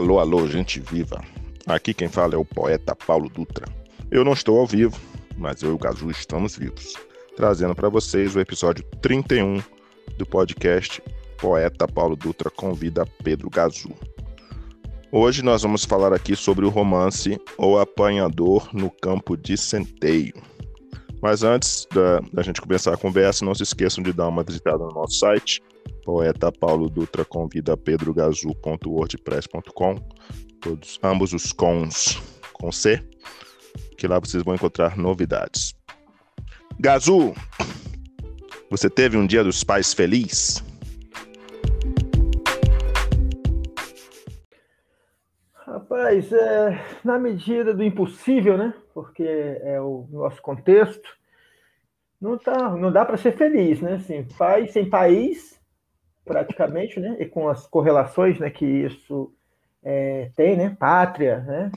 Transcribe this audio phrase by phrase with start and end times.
[0.00, 1.22] Alô, alô, gente viva.
[1.66, 3.66] Aqui quem fala é o poeta Paulo Dutra.
[4.10, 4.98] Eu não estou ao vivo,
[5.36, 6.94] mas eu e o Gazu estamos vivos,
[7.36, 9.62] trazendo para vocês o episódio 31
[10.16, 11.02] do podcast
[11.36, 13.90] Poeta Paulo Dutra convida Pedro Gazu.
[15.12, 20.32] Hoje nós vamos falar aqui sobre o romance O Apanhador no Campo de Centeio.
[21.20, 24.78] Mas antes da, da gente começar a conversa, não se esqueçam de dar uma visitada
[24.78, 25.60] no nosso site,
[26.04, 29.94] poeta Paulo Dutra convida pedrogazu.wordpress.com,
[30.60, 32.20] todos ambos os cons
[32.52, 33.02] com C,
[33.96, 35.74] que lá vocês vão encontrar novidades.
[36.78, 37.34] Gazu,
[38.70, 40.64] você teve um dia dos pais feliz?
[45.54, 48.72] Rapaz, é, na medida do impossível, né?
[48.94, 51.08] Porque é o nosso contexto,
[52.20, 53.94] não, tá, não dá para ser feliz, né?
[53.94, 55.59] Assim, país sem país,
[56.30, 57.16] praticamente, né?
[57.18, 58.48] E com as correlações, né?
[58.50, 59.34] Que isso
[59.82, 60.76] é, tem, né?
[60.78, 61.72] Pátria, né?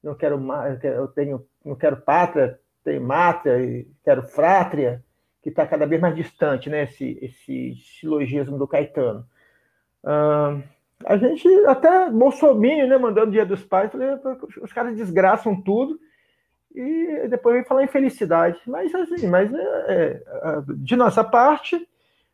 [0.00, 0.40] Não quero
[0.84, 5.02] eu tenho, não quero pátria, tenho mátria, e quero frátria,
[5.42, 6.84] que está cada vez mais distante, né?
[6.84, 9.26] Esse, esse silogismo do Caetano.
[11.04, 12.96] A gente até Bolsonaro, né?
[12.96, 14.08] Mandando Dia dos Pais, falei,
[14.62, 15.98] os caras desgraçam tudo
[16.72, 18.60] e depois vem falar em felicidade.
[18.68, 20.22] Mas assim, mas é, é,
[20.76, 21.88] de nossa parte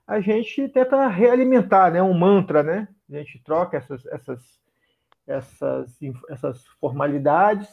[0.06, 2.02] a gente tenta realimentar, né?
[2.02, 2.88] Um mantra, né?
[3.10, 4.60] A gente troca essas, essas,
[5.26, 7.68] essas, essas formalidades,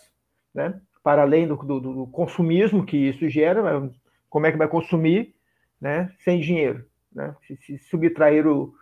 [0.53, 0.79] né?
[1.03, 3.89] Para além do, do, do consumismo que isso gera,
[4.29, 5.35] como é que vai consumir,
[5.79, 6.13] né?
[6.19, 7.35] Sem dinheiro, né?
[7.47, 8.73] Se, se subtrair o,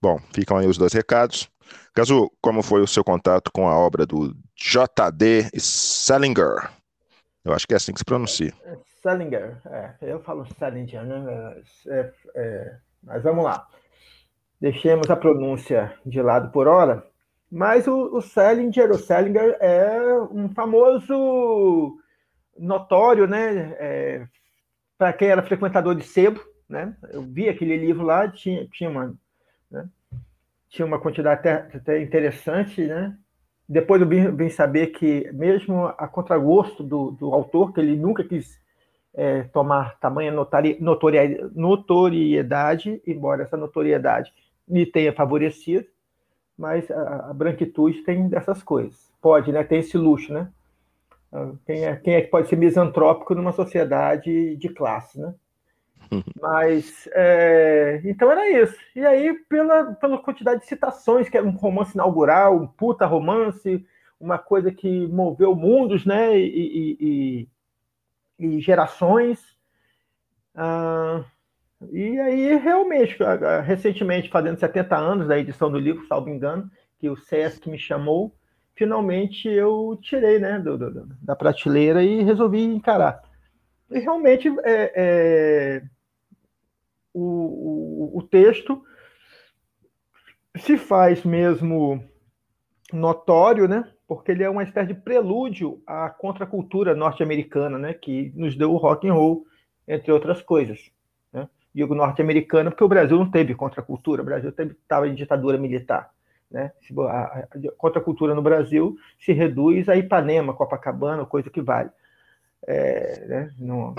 [0.01, 1.50] Bom, ficam aí os dois recados.
[1.96, 5.50] Gazu, como foi o seu contato com a obra do J.D.
[5.57, 6.69] Salinger?
[7.46, 8.53] Eu acho que é assim que se pronuncia.
[9.01, 11.62] Salinger, é, eu falo Salinger, né?
[11.88, 13.68] É, é, mas vamos lá.
[14.62, 17.06] Deixemos a pronúncia de lado por hora.
[17.51, 20.01] Mas o, o Salinger, o Salinger é
[20.31, 21.97] um famoso
[22.57, 23.75] notório, né?
[23.78, 24.28] É,
[24.97, 26.41] Para quem era frequentador de sebo,
[26.74, 26.96] né?
[27.12, 29.14] Eu vi aquele livro lá, tinha, tinha uma,
[29.70, 29.88] né?
[30.68, 33.16] tinha uma quantidade até, até interessante, né?
[33.70, 38.24] Depois eu vim, vim, saber que, mesmo a contragosto do, do autor, que ele nunca
[38.24, 38.60] quis
[39.14, 44.34] é, tomar tamanha notoriedade, notoriedade, embora essa notoriedade
[44.68, 45.86] lhe tenha favorecido,
[46.58, 49.12] mas a, a, branquitude tem dessas coisas.
[49.22, 49.64] Pode, né?
[49.64, 50.50] Tem esse luxo, né?
[51.31, 55.34] Ah, quem é, quem é que pode ser misantrópico numa sociedade de classe, né?
[56.39, 58.75] Mas, é, então era isso.
[58.95, 63.86] E aí, pela, pela quantidade de citações, que era um romance inaugural, um puta romance,
[64.19, 66.48] uma coisa que moveu mundos, né, e,
[67.00, 67.48] e,
[68.39, 69.39] e, e gerações.
[70.56, 71.24] Ah,
[71.92, 73.18] e aí, realmente,
[73.66, 76.69] recentemente, fazendo 70 anos da edição do livro, salvo engano,
[77.00, 78.33] que o Sesc me chamou,
[78.75, 83.21] finalmente eu tirei, né, do, do, da prateleira e resolvi encarar.
[83.89, 85.83] E realmente é, é
[87.13, 88.83] o, o, o texto
[90.57, 92.04] se faz mesmo
[92.92, 93.94] notório, né?
[94.07, 97.94] porque ele é uma espécie de prelúdio à contracultura norte-americana, né?
[97.94, 99.45] Que nos deu o rock and roll,
[99.88, 100.92] entre outras coisas.
[101.31, 101.50] Né?
[101.74, 106.12] Digo norte-americana porque o Brasil não teve contracultura, o Brasil estava em ditadura militar.
[106.51, 106.71] Né?
[107.09, 111.89] A, a contracultura no Brasil se reduz a Ipanema, Copacabana, coisa que vale.
[112.65, 113.51] É, né?
[113.57, 113.94] no,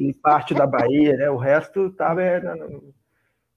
[0.00, 1.30] e parte da Bahia, né?
[1.30, 2.40] o resto estava é,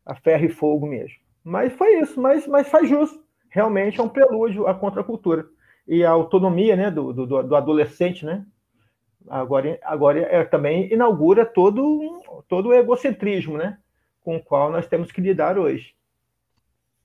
[0.05, 1.17] a ferro e fogo mesmo.
[1.43, 3.23] Mas foi isso, mas, mas faz justo.
[3.49, 5.45] Realmente é um prelúdio à contracultura.
[5.87, 8.45] E a autonomia né, do, do, do adolescente, né?
[9.27, 13.77] Agora, agora é, também inaugura todo, todo o egocentrismo né,
[14.21, 15.93] com o qual nós temos que lidar hoje.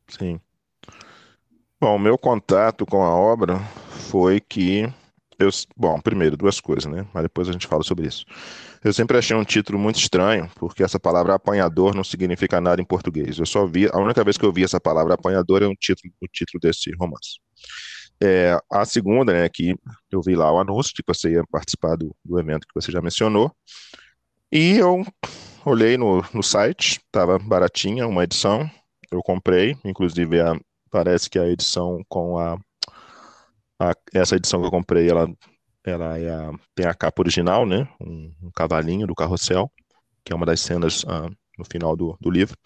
[0.09, 0.41] Sim.
[1.81, 3.59] Bom, meu contato com a obra
[4.09, 4.91] foi que
[5.38, 7.06] eu, bom, primeiro duas coisas, né?
[7.12, 8.25] Mas depois a gente fala sobre isso.
[8.83, 12.85] Eu sempre achei um título muito estranho, porque essa palavra apanhador não significa nada em
[12.85, 13.38] português.
[13.38, 16.12] Eu só vi, a única vez que eu vi essa palavra apanhador é um título,
[16.21, 17.41] o título desse romance.
[18.23, 19.75] É, a segunda, né, que
[20.11, 22.91] eu vi lá o anúncio de que você ia participar do, do evento que você
[22.91, 23.55] já mencionou,
[24.50, 25.05] e eu
[25.65, 28.71] olhei no, no site, estava baratinha uma edição,
[29.11, 30.59] eu comprei, inclusive a,
[30.91, 32.56] parece que a edição com a,
[33.78, 35.28] a, essa edição que eu comprei, ela,
[35.84, 37.88] ela é a, tem a capa original, né?
[38.00, 39.70] Um, um, cavalinho do carrossel,
[40.25, 42.56] que é uma das cenas uh, no final do, do livro.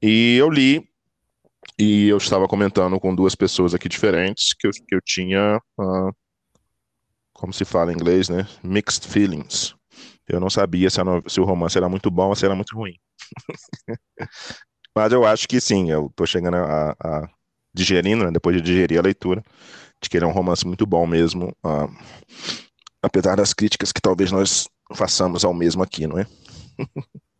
[0.00, 0.86] E eu li
[1.78, 6.12] e eu estava comentando com duas pessoas aqui diferentes que eu, que eu tinha, uh,
[7.32, 8.46] como se fala em inglês, né?
[8.62, 9.74] Mixed feelings.
[10.28, 10.98] Eu não sabia se,
[11.28, 12.94] se o romance era muito bom ou se era muito ruim.
[14.94, 17.28] Mas eu acho que sim, eu estou chegando a, a
[17.74, 19.42] digerindo, né, depois de digerir a leitura,
[20.02, 21.88] de que ele é um romance muito bom mesmo, uh,
[23.00, 26.26] apesar das críticas que talvez nós façamos ao mesmo aqui, não é?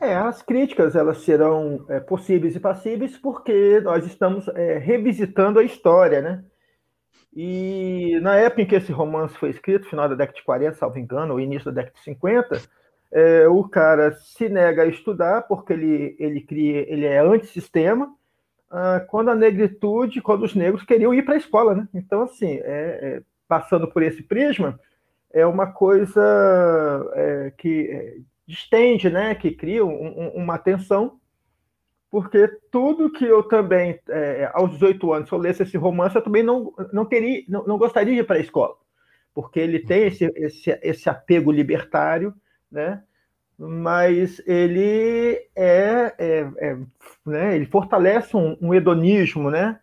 [0.00, 5.62] É, as críticas elas serão é, possíveis e passíveis porque nós estamos é, revisitando a
[5.62, 6.44] história, né?
[7.32, 10.98] E na época em que esse romance foi escrito, final da década de 40, salvo
[10.98, 12.62] engano, ou início da década de 50,
[13.12, 18.12] é, o cara se nega a estudar porque ele, ele, cria, ele é antissistema,
[18.72, 21.74] ah, quando a negritude, quando os negros queriam ir para a escola.
[21.74, 21.88] Né?
[21.92, 24.80] Então, assim, é, é, passando por esse prisma,
[25.30, 26.22] é uma coisa
[27.14, 28.16] é, que é,
[28.46, 29.34] distende, né?
[29.34, 31.20] que cria um, um, uma tensão,
[32.10, 36.22] porque tudo que eu também, é, aos 18 anos, se eu lesse esse romance, eu
[36.22, 38.74] também não, não, teria, não, não gostaria de ir para a escola,
[39.34, 42.34] porque ele tem esse, esse, esse apego libertário,
[42.70, 43.02] né?
[43.68, 46.78] Mas ele é, é, é
[47.24, 47.54] né?
[47.54, 49.78] ele fortalece um, um, hedonismo, né?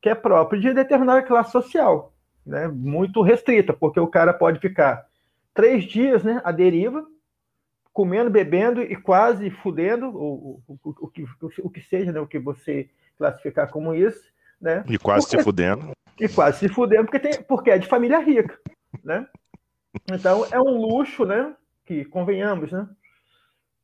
[0.00, 2.12] Que é próprio de determinada classe social,
[2.44, 2.68] né?
[2.68, 5.06] Muito restrita, porque o cara pode ficar
[5.54, 6.42] três dias, né?
[6.44, 7.06] À deriva,
[7.92, 11.24] comendo, bebendo e quase fudendo, o, o, o, o, que,
[11.62, 12.20] o que seja, né?
[12.20, 14.22] O que você classificar como isso,
[14.60, 14.84] né?
[14.88, 15.92] E quase porque, se fudendo.
[16.20, 18.58] E quase se fudendo, porque, tem, porque é de família rica,
[19.02, 19.26] né?
[20.10, 21.54] Então é um luxo, né?
[21.84, 22.88] que, convenhamos, né?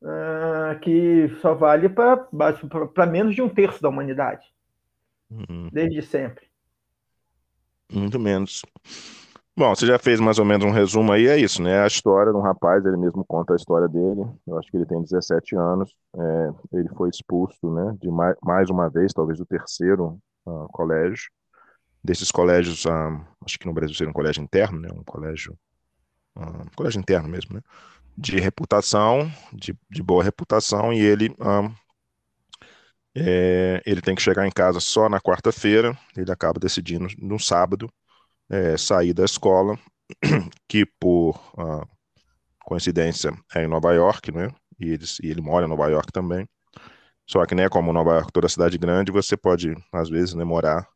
[0.01, 4.47] Uh, que só vale para menos de um terço da humanidade.
[5.31, 5.69] Uhum.
[5.73, 6.47] Desde sempre.
[7.93, 8.63] Muito menos.
[9.59, 11.83] Bom, você já fez mais ou menos um resumo aí, é isso, né?
[11.83, 14.25] A história de um rapaz, ele mesmo conta a história dele.
[14.47, 15.93] Eu acho que ele tem 17 anos.
[16.17, 17.97] É, ele foi expulso, né?
[18.01, 21.29] De mais, mais uma vez, talvez do terceiro uh, colégio.
[22.05, 24.91] Desses colégios, uh, acho que no Brasil seria um colégio interno, né?
[24.93, 25.59] Um colégio
[26.37, 27.61] uh, colégio interno mesmo, né?
[28.21, 31.73] De reputação, de, de boa reputação, e ele uh,
[33.17, 37.93] é, ele tem que chegar em casa só na quarta-feira, ele acaba decidindo no sábado
[38.51, 39.79] é, sair da escola,
[40.69, 41.87] que por uh,
[42.65, 44.49] coincidência é em Nova York, né?
[44.79, 46.49] E ele, e ele mora em Nova York também.
[47.27, 50.89] Só que, né, como Nova York, toda cidade grande, você pode, às vezes, né, morar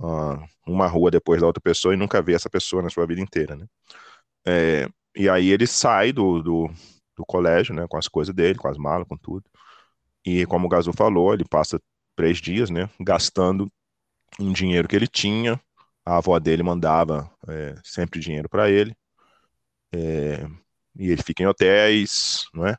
[0.00, 3.20] uh, uma rua depois da outra pessoa e nunca ver essa pessoa na sua vida
[3.20, 3.66] inteira, né?
[4.46, 6.70] É, e aí ele sai do, do,
[7.16, 9.44] do, colégio, né, com as coisas dele, com as malas, com tudo.
[10.24, 11.80] E como o Gazu falou, ele passa
[12.16, 13.70] três dias, né, gastando
[14.38, 15.60] um dinheiro que ele tinha.
[16.04, 18.94] A avó dele mandava é, sempre dinheiro para ele.
[19.94, 20.46] É,
[20.96, 22.76] e ele fica em hotéis, não é?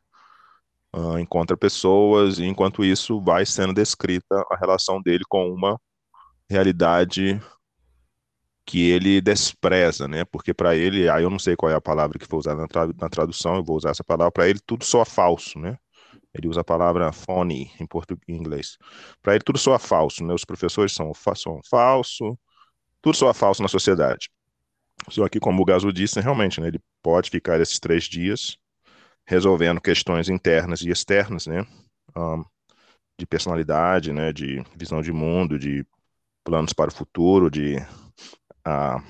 [0.95, 5.79] Uh, encontra pessoas, e enquanto isso vai sendo descrita a relação dele com uma
[6.47, 7.41] realidade
[8.65, 10.25] que ele despreza, né?
[10.25, 12.67] Porque para ele, aí eu não sei qual é a palavra que foi usada na,
[12.67, 15.77] tra na tradução, eu vou usar essa palavra, para ele tudo soa falso, né?
[16.33, 18.77] Ele usa a palavra phony em português, em inglês.
[19.21, 20.33] Para ele tudo soa falso, né?
[20.33, 22.37] Os professores são, são falso,
[23.01, 24.29] tudo soa falso na sociedade.
[25.09, 28.57] Só que, como o Gaso disse, realmente, né, ele pode ficar esses três dias
[29.25, 31.65] resolvendo questões internas e externas, né?
[32.15, 32.43] Um,
[33.19, 34.33] de personalidade, né?
[34.33, 35.85] De visão de mundo, de
[36.43, 37.77] planos para o futuro, de
[38.65, 39.01] a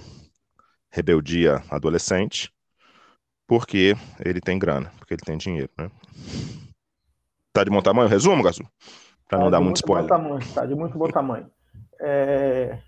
[0.92, 2.52] rebeldia adolescente,
[3.48, 5.90] porque ele tem grana, porque ele tem dinheiro, né?
[7.52, 8.64] Tá de bom tamanho resumo, Gazu?
[9.28, 10.08] Para não tá dar muito, muito spoiler.
[10.08, 11.50] Tamanho, tá de muito bom tamanho.
[12.00, 12.80] É,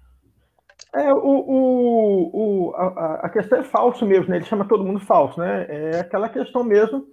[0.93, 4.38] é o, o, o a, a, questão é falso mesmo, né?
[4.38, 5.65] Ele chama todo mundo falso, né?
[5.69, 7.05] É aquela questão mesmo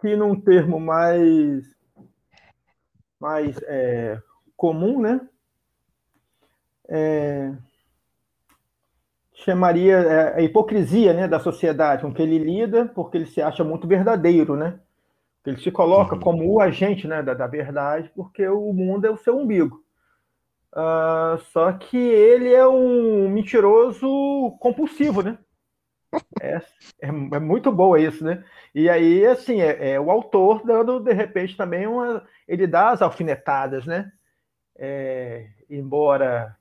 [0.00, 1.64] que num termo mais
[3.20, 4.20] mais é,
[4.56, 5.20] comum, né?
[6.88, 7.52] É,
[9.36, 13.62] chamaria é, a hipocrisia né, da sociedade com que ele lida, porque ele se acha
[13.62, 14.80] muito verdadeiro, né?
[15.44, 16.20] Ele se coloca uhum.
[16.20, 19.84] como o agente né, da, da, verdade, porque o mundo é o seu umbigo.
[20.72, 24.06] Uh, só que ele é um mentiroso
[24.58, 25.38] compulsivo, né?
[26.40, 26.56] É,
[27.00, 28.42] é, é, muito boa isso, né?
[28.74, 32.26] E aí, assim, é, é, o autor dando, de repente, também uma.
[32.48, 34.10] Ele dá as alfinetadas, né?
[34.76, 36.56] É, embora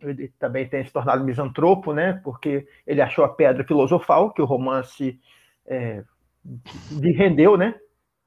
[0.00, 2.20] ele também tenha se tornado misantropo, né?
[2.24, 5.18] Porque ele achou a pedra filosofal, que o romance
[5.66, 6.02] é,
[6.92, 7.74] lhe rendeu, né?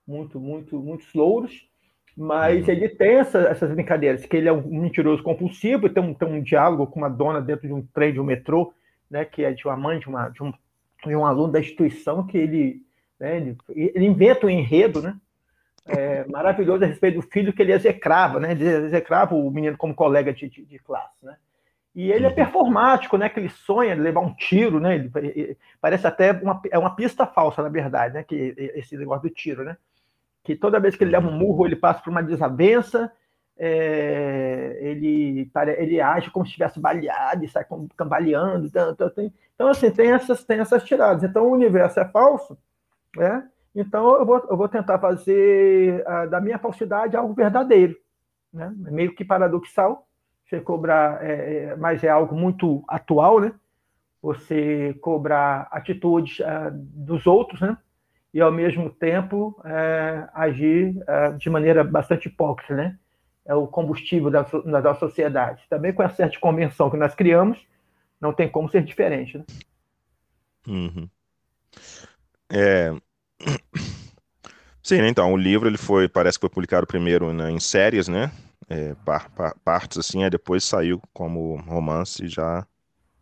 [0.08, 1.68] Muito, muito, muitos louros.
[2.18, 2.74] Mas uhum.
[2.74, 6.42] ele tem essa, essas brincadeiras, que ele é um mentiroso compulsivo, tem um, tem um
[6.42, 8.74] diálogo com uma dona dentro de um trem, de um metrô,
[9.10, 9.24] né?
[9.24, 10.52] Que é de uma mãe, de, uma, de, um,
[11.06, 12.82] de um aluno da instituição, que ele,
[13.20, 15.16] né, ele, ele inventa um enredo, né?
[15.86, 18.52] É, maravilhoso a respeito do filho que ele execrava, né?
[18.52, 21.38] Ele execrava o menino como colega de, de, de classe, né?
[22.00, 22.36] E ele é uhum.
[22.36, 23.28] performático, né?
[23.28, 24.96] Que ele sonha de levar um tiro, né?
[24.96, 28.24] Ele, ele, parece até uma, é uma pista falsa, na verdade, né?
[28.24, 29.76] Que esse negócio do tiro, né?
[30.42, 33.12] Que toda vez que ele leva um murro, ele passa por uma desavença,
[33.58, 37.66] é, ele, ele age como se estivesse baleado e sai
[37.98, 38.68] cambaleando.
[38.68, 39.12] Então, então,
[39.54, 41.26] então, assim, tem essas, tem essas tiradas.
[41.26, 42.58] Então, o universo é falso,
[43.14, 43.46] né?
[43.76, 47.98] Então, eu vou, eu vou tentar fazer a, da minha falsidade algo verdadeiro,
[48.54, 48.74] né?
[48.78, 50.08] Meio que paradoxal,
[50.50, 53.54] você cobrar, é, é, mas é algo muito atual, né?
[54.22, 57.78] Você cobrar atitudes é, dos outros, né?
[58.34, 62.98] E ao mesmo tempo é, agir é, de maneira bastante hipócrita, né?
[63.46, 64.42] É o combustível da,
[64.82, 65.64] da sociedade.
[65.70, 67.60] Também com a certa convenção que nós criamos,
[68.20, 69.46] não tem como ser diferente, né?
[70.68, 71.10] Uhum.
[72.52, 72.92] É...
[74.84, 75.08] Sim, né?
[75.10, 78.32] então, o livro ele foi, parece que foi publicado primeiro né, em séries, né?
[78.70, 82.66] É, par, par, partes assim, aí depois saiu como romance já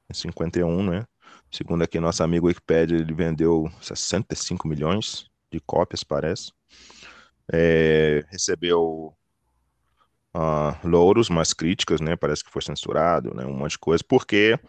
[0.10, 1.06] em 51, né?
[1.50, 6.51] Segundo aqui nosso amigo Wikipedia, ele vendeu 65 milhões de cópias, parece.
[7.51, 9.16] É, recebeu
[10.36, 12.16] uh, louros, mas críticas, né?
[12.18, 13.46] Parece que foi censurado, né?
[13.46, 14.60] Um monte de coisa, porque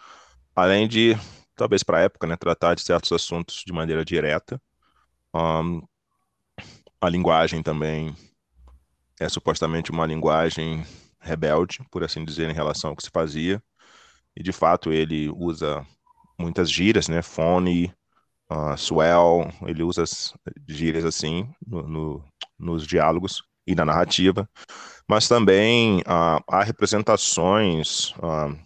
[0.54, 1.16] além de,
[1.56, 4.60] talvez para a época, né, tratar de certos assuntos de maneira direta,
[5.34, 5.82] um,
[7.00, 8.14] a linguagem também
[9.20, 10.84] é supostamente uma linguagem
[11.20, 13.62] rebelde, por assim dizer, em relação ao que se fazia.
[14.36, 15.84] E de fato ele usa
[16.38, 17.22] muitas gírias, né?
[17.22, 17.92] Fone,
[18.50, 20.34] uh, swell, ele usa as
[20.68, 22.24] gírias assim no, no,
[22.58, 24.48] nos diálogos e na narrativa.
[25.08, 28.10] Mas também uh, há representações.
[28.16, 28.56] Uh,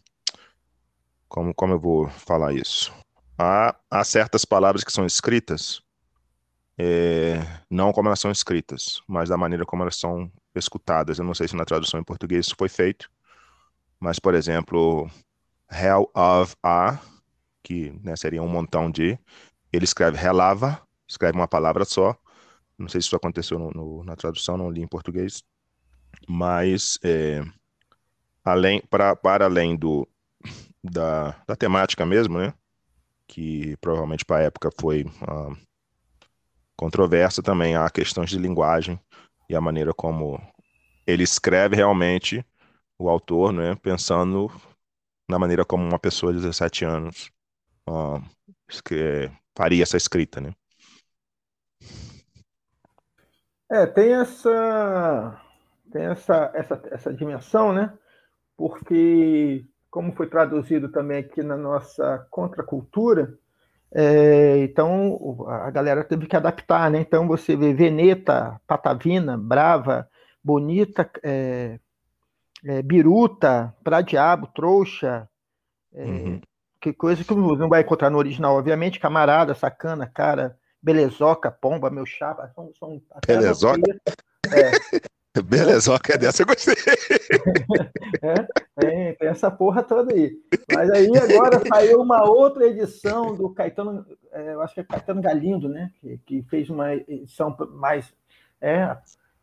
[1.29, 2.93] como, como eu vou falar isso?
[3.39, 5.83] Há, há certas palavras que são escritas
[6.79, 7.41] é,
[7.71, 11.19] não como elas são escritas, mas da maneira como elas são escutadas.
[11.19, 13.11] Eu não sei se na tradução em português isso foi feito,
[13.99, 15.11] mas, por exemplo,
[15.71, 16.99] Hell of A,
[17.63, 19.19] que né, seria um montão de,
[19.73, 22.17] ele escreve relava, escreve uma palavra só.
[22.77, 25.43] Não sei se isso aconteceu no, no, na tradução, não li em português,
[26.29, 27.45] mas é,
[28.45, 30.09] além, para, para além do,
[30.83, 32.53] da, da temática mesmo, né?
[33.27, 35.57] Que provavelmente para a época foi uh,
[36.77, 39.01] controversa também há questões de linguagem
[39.49, 40.41] e a maneira como
[41.07, 42.45] ele escreve realmente
[42.99, 44.51] o autor, né, pensando
[45.29, 47.31] na maneira como uma pessoa de 17 anos
[47.89, 48.23] uh,
[49.57, 50.53] faria essa escrita, né?
[53.71, 55.41] É, tem essa
[55.91, 57.93] tem essa, essa, essa dimensão, né?
[58.57, 63.39] Porque como foi traduzido também aqui na nossa contracultura,
[63.95, 67.01] é, então a galera teve que adaptar, né?
[67.01, 70.09] Então você vê Veneta, Patavina, Brava,
[70.43, 71.79] Bonita, é,
[72.65, 75.29] é, Biruta, Pra Diabo, Trouxa,
[75.95, 76.41] é, uhum.
[76.81, 82.07] que coisa que não vai encontrar no original, obviamente, Camarada, Sacana, Cara, Belezoca, Pomba, Meu
[82.07, 82.73] Chapa, são...
[82.79, 83.83] são Belezoca?
[84.47, 85.03] É.
[85.45, 86.75] Belezoca é dessa, eu gostei.
[88.23, 88.35] é,
[88.79, 90.33] tem, tem, essa porra toda aí.
[90.75, 95.23] Mas aí agora saiu uma outra edição do Caetano, é, eu acho que é Caetano
[95.23, 95.91] Galindo, né?
[96.01, 98.13] Que, que fez uma edição mais.
[98.61, 98.95] É,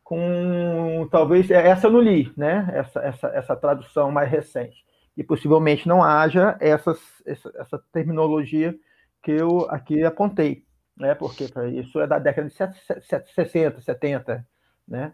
[0.04, 1.50] com talvez.
[1.50, 2.70] É, essa eu não li, né?
[2.74, 4.86] Essa, essa, essa tradução mais recente.
[5.18, 8.76] e possivelmente não haja essas, essa, essa terminologia
[9.24, 10.66] que eu aqui apontei,
[10.96, 11.16] né?
[11.16, 14.48] Porque isso é da década de 60, 70,
[14.88, 15.14] né?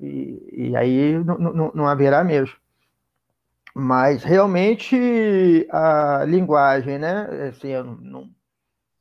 [0.00, 2.56] E, e aí não, não, não haverá mesmo.
[3.74, 7.48] Mas realmente a linguagem, né?
[7.48, 8.30] Assim, eu não,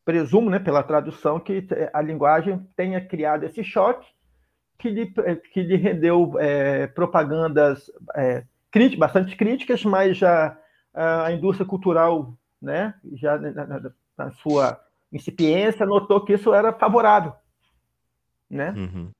[0.06, 4.08] presumo, né, pela tradução, que a linguagem tenha criado esse choque
[4.78, 5.14] que lhe,
[5.54, 10.58] que lhe rendeu é, propagandas é, críticas, bastante críticas, mas já
[10.94, 14.80] a indústria cultural, né, já na, na sua
[15.12, 17.34] incipiência, notou que isso era favorável,
[18.50, 18.72] né?
[18.72, 19.12] Uhum.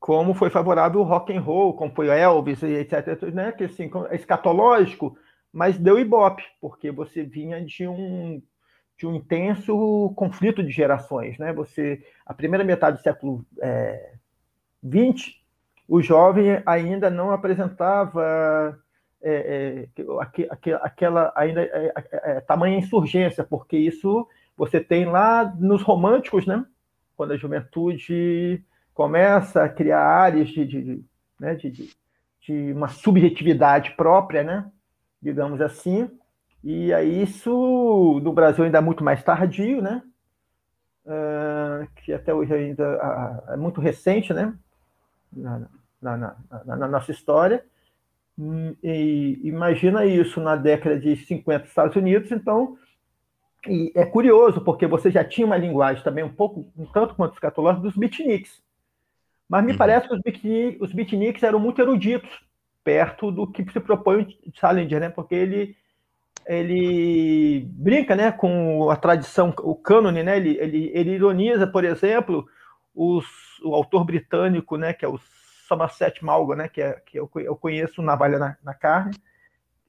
[0.00, 3.52] Como foi favorável o rock and roll, como foi o Elvis, etc, né?
[3.52, 5.16] Que assim, é escatológico,
[5.52, 8.42] mas deu ibope, porque você vinha de um
[8.96, 11.52] de um intenso conflito de gerações, né?
[11.52, 14.14] Você, a primeira metade do século é,
[14.82, 15.40] 20,
[15.86, 18.76] o jovem ainda não apresentava
[19.22, 24.26] é, é, aquela ainda é, é, é, tamanha insurgência, porque isso
[24.56, 26.64] você tem lá nos românticos, né?
[27.16, 28.64] Quando a juventude
[28.98, 31.04] começa a criar áreas de, de,
[31.38, 31.54] né?
[31.54, 31.88] de,
[32.40, 34.68] de uma subjetividade própria, né?
[35.22, 36.10] digamos assim,
[36.64, 40.02] e aí isso no Brasil ainda é muito mais tardio, né?
[41.06, 44.52] Uh, que até hoje ainda é muito recente, né?
[45.32, 45.68] Na,
[46.02, 47.64] na, na, na nossa história.
[48.82, 52.76] E imagina isso na década de 50 nos Estados Unidos, então
[53.64, 57.34] e é curioso, porque você já tinha uma linguagem também um pouco, um tanto quanto
[57.34, 58.60] escatológica, dos beatniks.
[59.48, 59.78] Mas me uhum.
[59.78, 62.30] parece que os, beatniks, os beatniks eram muito eruditos,
[62.84, 65.08] perto do que se propõe o Salinger, né?
[65.08, 65.76] Porque ele
[66.48, 72.48] ele brinca né, com a tradição, o cânone, né, ele, ele, ele ironiza, por exemplo,
[72.94, 73.26] os,
[73.62, 75.20] o autor britânico, né, que é o
[75.68, 79.14] Somerset Maugham, né, que, é, que eu, eu conheço Navalha na, na Carne,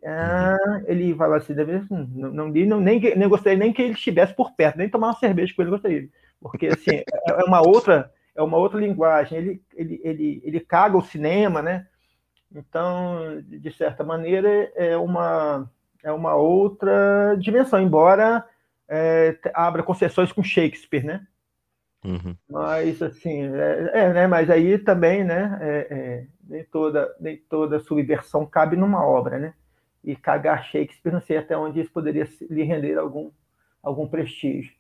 [0.06, 4.34] ah, ele fala assim, deve, não, não, não, nem, nem gostaria nem que ele estivesse
[4.34, 6.10] por perto, nem tomar uma cerveja com ele gostaria,
[6.42, 10.98] porque assim, é, é uma outra é uma outra linguagem, ele, ele, ele, ele caga
[10.98, 11.88] o cinema, né,
[12.54, 15.70] então, de certa maneira, é uma
[16.02, 18.46] é uma outra dimensão, embora
[18.88, 21.28] é, abra concessões com Shakespeare, né?
[22.04, 22.36] Uhum.
[22.50, 24.28] Mas assim, é, é, né?
[24.28, 25.60] Mas aí também, né?
[25.62, 29.54] É, é, nem toda nem toda subversão cabe numa obra, né?
[30.04, 33.30] E cagar Shakespeare, não sei até onde isso poderia lhe render algum
[33.84, 34.74] algum prestígio.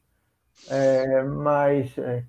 [0.69, 2.24] É, mas é,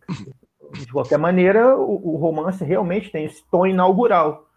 [0.72, 4.50] de qualquer maneira, o, o romance realmente tem esse tom inaugural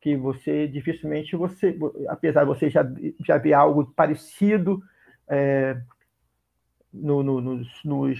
[0.00, 1.76] que você dificilmente você,
[2.08, 2.86] apesar de você já,
[3.24, 4.80] já ver algo parecido
[5.28, 5.76] é,
[6.92, 8.18] no, no, nos, nos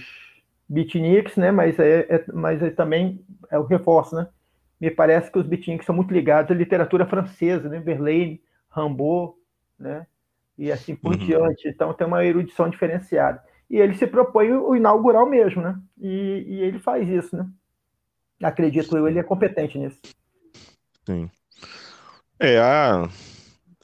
[0.67, 1.51] beatniks, né?
[1.51, 4.27] Mas é, é, mas é também é o reforço, né?
[4.79, 7.79] Me parece que os beatniks são muito ligados à literatura francesa, né?
[7.79, 9.33] Verlaine, Rimbaud,
[9.77, 10.05] né?
[10.57, 11.17] E assim por uhum.
[11.17, 11.67] diante.
[11.67, 13.41] Então tem uma erudição diferenciada.
[13.69, 15.79] E ele se propõe o inaugural mesmo, né?
[15.99, 17.47] E, e ele faz isso, né?
[18.41, 19.99] Acredito eu, ele é competente nisso.
[21.05, 21.29] Sim.
[22.39, 23.07] É, há,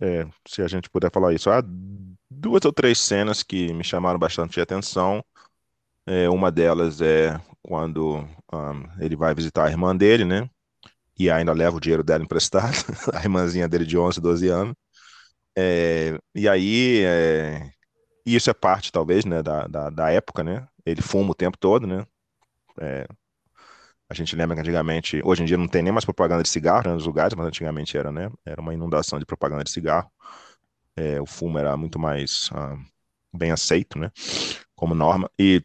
[0.01, 1.61] é, se a gente puder falar isso, há
[2.29, 5.23] duas ou três cenas que me chamaram bastante atenção.
[6.05, 8.17] É, uma delas é quando
[8.53, 10.49] um, ele vai visitar a irmã dele, né?
[11.17, 12.75] E ainda leva o dinheiro dela emprestado,
[13.13, 14.75] a irmãzinha dele de 11, 12 anos.
[15.57, 17.71] É, e aí, é,
[18.25, 20.67] isso é parte, talvez, né, da, da, da, época, né?
[20.85, 22.05] Ele fuma o tempo todo, né?
[22.79, 23.07] É,
[24.09, 26.87] a gente lembra que antigamente, hoje em dia não tem nem mais propaganda de cigarro
[26.87, 28.31] né, nos lugares, mas antigamente era, né?
[28.45, 30.09] Era uma inundação de propaganda de cigarro.
[30.95, 32.77] É, o fumo era muito mais ah,
[33.33, 34.11] bem aceito, né?
[34.75, 35.29] Como norma.
[35.39, 35.63] E,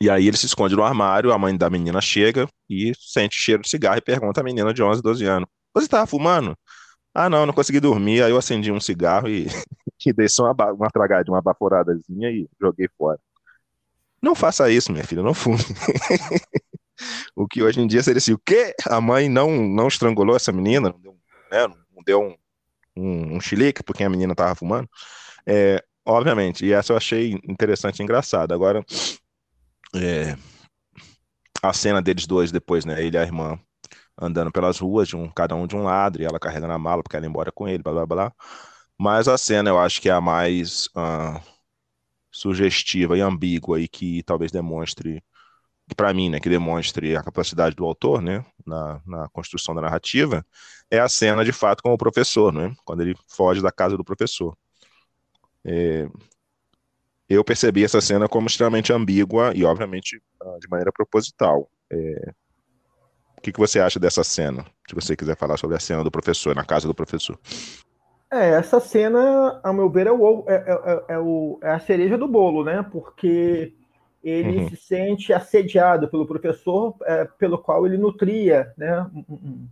[0.00, 3.62] e aí ele se esconde no armário, a mãe da menina chega e sente cheiro
[3.62, 6.56] de cigarro e pergunta à menina de 11, 12 anos: Você estava fumando?
[7.14, 8.22] Ah, não, não consegui dormir.
[8.22, 9.46] Aí eu acendi um cigarro e,
[10.10, 13.18] e dei só uma, uma tragadinha, uma baforadazinha e joguei fora.
[14.22, 15.58] Não faça isso, minha filha, não fume.
[17.34, 18.74] O que hoje em dia seria assim, o quê?
[18.88, 21.16] A mãe não, não estrangulou essa menina, não deu,
[21.50, 22.36] né, não deu um,
[22.96, 23.38] um, um
[23.84, 24.88] porque a menina estava fumando.
[25.46, 28.54] É, obviamente, e essa eu achei interessante e engraçada.
[28.54, 28.84] Agora,
[29.96, 30.36] é,
[31.62, 33.58] a cena deles dois depois, né, ele e a irmã
[34.20, 37.02] andando pelas ruas, de um, cada um de um lado, e ela carregando a mala
[37.02, 38.32] porque ela ia embora com ele, blá blá blá.
[38.98, 41.40] Mas a cena eu acho que é a mais uh,
[42.30, 45.22] sugestiva e ambígua e que talvez demonstre
[45.96, 50.44] para mim, né, que demonstre a capacidade do autor, né, na, na, construção da narrativa,
[50.90, 54.04] é a cena de fato com o professor, né, quando ele foge da casa do
[54.04, 54.56] professor.
[55.64, 56.08] É,
[57.28, 60.22] eu percebi essa cena como extremamente ambígua e, obviamente,
[60.60, 61.70] de maneira proposital.
[61.90, 62.32] É,
[63.38, 64.64] o que, que você acha dessa cena?
[64.88, 67.38] Se você quiser falar sobre a cena do professor, na casa do professor.
[68.34, 72.18] É, essa cena, ao meu ver, é, o, é, é, é, o, é a cereja
[72.18, 72.84] do bolo, né?
[72.90, 73.72] Porque
[74.24, 74.68] ele uhum.
[74.70, 79.06] se sente assediado pelo professor, é, pelo qual ele nutria né?
[79.14, 79.68] um,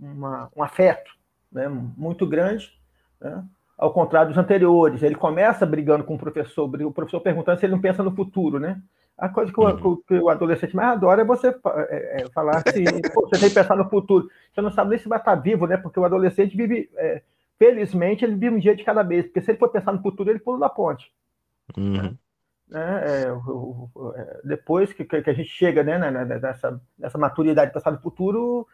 [0.00, 1.12] uma, um afeto
[1.52, 1.68] né?
[1.68, 2.72] muito grande,
[3.20, 3.44] né?
[3.78, 5.02] ao contrário dos anteriores.
[5.02, 8.58] Ele começa brigando com o professor, o professor perguntando se ele não pensa no futuro,
[8.58, 8.80] né?
[9.16, 9.92] A coisa que, uhum.
[9.92, 12.82] o, que o, adolescente mais adora é você é, é, falar assim,
[13.14, 14.28] você tem que pensar no futuro.
[14.52, 15.76] Você não sabe nem se vai estar vivo, né?
[15.76, 17.22] Porque o adolescente vive, é,
[17.66, 19.26] felizmente, ele vive um dia de cada vez.
[19.26, 21.10] Porque se ele for pensar no futuro, ele pula da ponte.
[21.76, 22.16] Uhum.
[22.68, 23.24] Né?
[23.24, 27.74] É, o, o, é, depois que, que, a gente chega né, nessa, nessa maturidade de
[27.74, 28.66] pensar no futuro,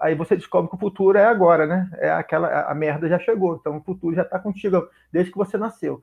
[0.00, 1.90] aí você descobre que o futuro é agora, né?
[1.98, 5.58] É aquela, a merda já chegou, então o futuro já está contigo desde que você
[5.58, 6.02] nasceu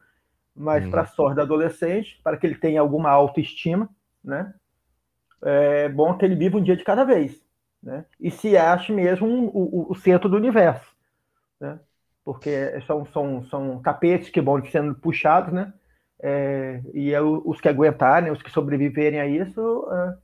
[0.55, 1.09] mas para a uhum.
[1.09, 3.89] sorte do adolescente, para que ele tenha alguma autoestima,
[4.23, 4.53] né?
[5.41, 7.43] É bom que ele viva um dia de cada vez,
[7.81, 8.05] né?
[8.19, 10.95] E se ache mesmo um, o, o, centro do universo,
[11.59, 11.79] né?
[12.23, 15.73] Porque são, são, são tapetes que vão sendo puxados, né?
[16.23, 20.17] É, e é os que aguentarem, os que sobreviverem a isso, é,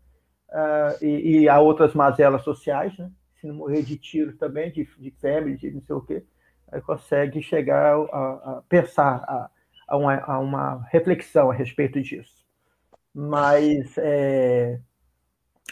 [0.51, 3.09] é, e, e, a outras mazelas sociais, né?
[3.41, 6.23] Se não morrer de tiro também, de, de febre, de não sei o quê,
[6.71, 9.49] aí consegue chegar a, a pensar, a,
[9.87, 12.45] a uma, a uma reflexão a respeito disso.
[13.13, 14.79] Mas é,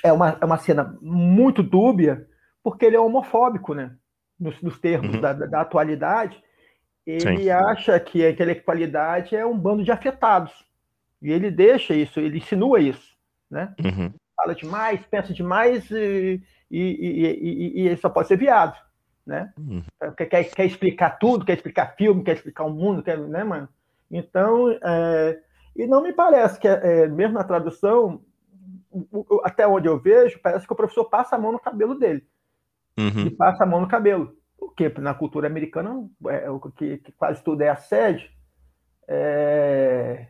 [0.04, 2.28] é, uma, é uma cena muito dúbia,
[2.64, 3.96] porque ele é homofóbico, né?
[4.40, 5.22] Nos, nos termos uhum.
[5.22, 6.44] da, da, atualidade,
[7.06, 7.50] ele Sim.
[7.50, 10.66] acha que a intelectualidade é um bando de afetados.
[11.22, 13.16] E ele deixa isso, ele insinua isso,
[13.50, 13.74] né?
[13.84, 14.12] Uhum.
[14.36, 18.78] Fala demais, pensa demais e, e, e, e, e só pode ser viado,
[19.26, 19.54] né?
[19.58, 19.84] Uhum.
[20.18, 23.70] Quer, quer, explicar tudo, quer explicar filme, quer explicar o mundo, quer, né, mano?
[24.12, 25.40] Então, é,
[25.76, 28.22] e não me parece que, é, mesmo na tradução,
[29.44, 32.26] até onde eu vejo, parece que o professor passa a mão no cabelo dele.
[32.98, 33.28] Uhum.
[33.28, 34.36] E passa a mão no cabelo.
[34.58, 38.30] Porque na cultura americana, é, o que, que, quase tudo é assédio.
[39.08, 40.28] É,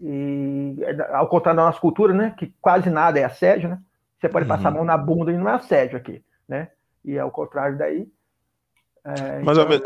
[0.00, 0.76] e
[1.12, 3.78] ao contrário da nossa cultura, né, que quase nada é assédio, né?
[4.20, 4.56] Você pode uhum.
[4.56, 4.76] passar a uhum.
[4.78, 6.70] mão na bunda e não é assédio aqui, né?
[7.04, 8.08] E ao contrário daí.
[9.04, 9.82] É, mas, então, ao me...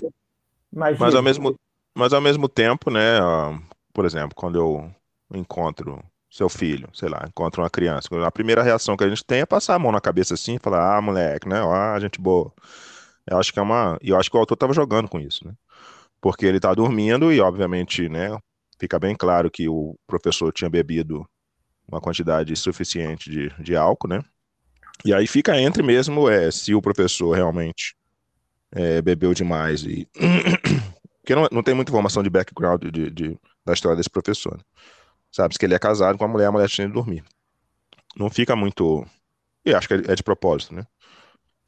[0.72, 1.56] mas ao mesmo
[1.96, 3.18] mas ao mesmo tempo, né,
[3.94, 4.90] por exemplo, quando eu
[5.32, 5.98] encontro
[6.30, 9.46] seu filho, sei lá, encontro uma criança, a primeira reação que a gente tem é
[9.46, 12.52] passar a mão na cabeça assim e falar, ah, moleque, né, ah, gente boa.
[13.26, 15.46] Eu acho que é uma, e eu acho que o autor estava jogando com isso,
[15.46, 15.54] né?
[16.20, 18.36] Porque ele está dormindo e, obviamente, né,
[18.78, 21.26] fica bem claro que o professor tinha bebido
[21.88, 24.22] uma quantidade suficiente de, de álcool, né?
[25.04, 27.94] E aí fica entre mesmo é, se o professor realmente
[28.72, 30.08] é, bebeu demais e
[31.26, 34.56] Porque não, não tem muita informação de background de, de da história desse professor.
[34.56, 34.62] Né?
[35.36, 37.22] Sabe que ele é casado com a mulher, a mulher tinha de dormir.
[38.16, 39.06] Não fica muito.
[39.66, 40.86] E acho que é de propósito, né?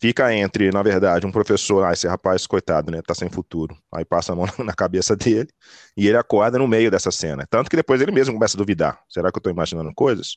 [0.00, 3.02] Fica entre, na verdade, um professor, ah, esse rapaz, coitado, né?
[3.02, 3.76] Tá sem futuro.
[3.92, 5.50] Aí passa a mão na cabeça dele
[5.94, 7.46] e ele acorda no meio dessa cena.
[7.50, 9.02] Tanto que depois ele mesmo começa a duvidar.
[9.06, 10.36] Será que eu tô imaginando coisas?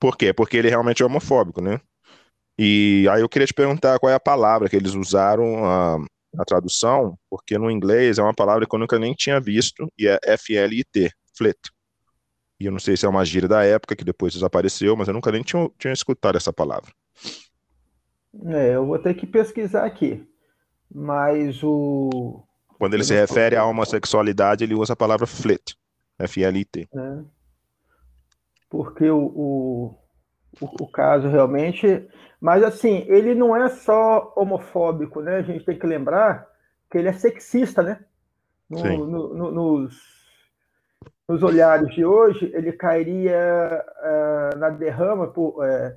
[0.00, 0.32] Por quê?
[0.32, 1.78] Porque ele realmente é homofóbico, né?
[2.58, 6.06] E aí eu queria te perguntar qual é a palavra que eles usaram uh,
[6.38, 10.08] a tradução, porque no inglês é uma palavra que eu nunca nem tinha visto, e
[10.08, 11.58] é F-L-I-T, flit.
[12.60, 15.14] E eu não sei se é uma gíria da época que depois desapareceu, mas eu
[15.14, 16.92] nunca nem tinha, tinha escutado essa palavra.
[18.46, 20.26] É, eu vou ter que pesquisar aqui.
[20.92, 22.42] Mas o.
[22.78, 25.76] Quando ele se refere à homossexualidade, ele usa a palavra flit.
[26.18, 26.88] F-L-I-T.
[26.92, 27.18] É.
[28.70, 29.94] Porque o, o,
[30.60, 32.08] o, o caso realmente
[32.40, 35.36] mas, assim, ele não é só homofóbico, né?
[35.36, 36.46] A gente tem que lembrar
[36.90, 38.04] que ele é sexista, né?
[38.70, 39.96] No, no, no, nos,
[41.28, 45.62] nos olhares de hoje, ele cairia uh, na derrama por.
[45.62, 45.94] Uh,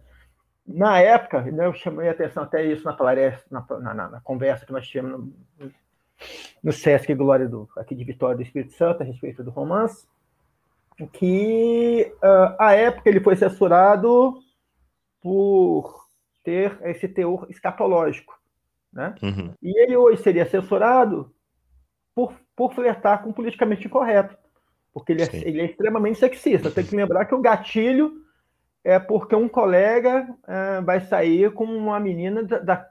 [0.67, 4.65] na época, né, eu chamei a atenção até isso na palestra, na, na, na conversa
[4.65, 5.19] que nós tivemos
[5.59, 5.71] no,
[6.63, 10.07] no Sesc Glória do, aqui de Vitória do Espírito Santo a respeito do romance,
[11.13, 14.35] que uh, à época ele foi censurado
[15.21, 16.05] por
[16.43, 18.39] ter esse teor escatológico.
[18.93, 19.15] Né?
[19.21, 19.53] Uhum.
[19.61, 21.33] E ele hoje seria censurado
[22.13, 24.37] por, por flertar com o politicamente incorreto,
[24.93, 26.71] porque ele é, ele é, extremamente sexista.
[26.71, 28.13] Tem que lembrar que o gatilho
[28.84, 32.89] é porque um colega é, vai sair com uma menina da, da,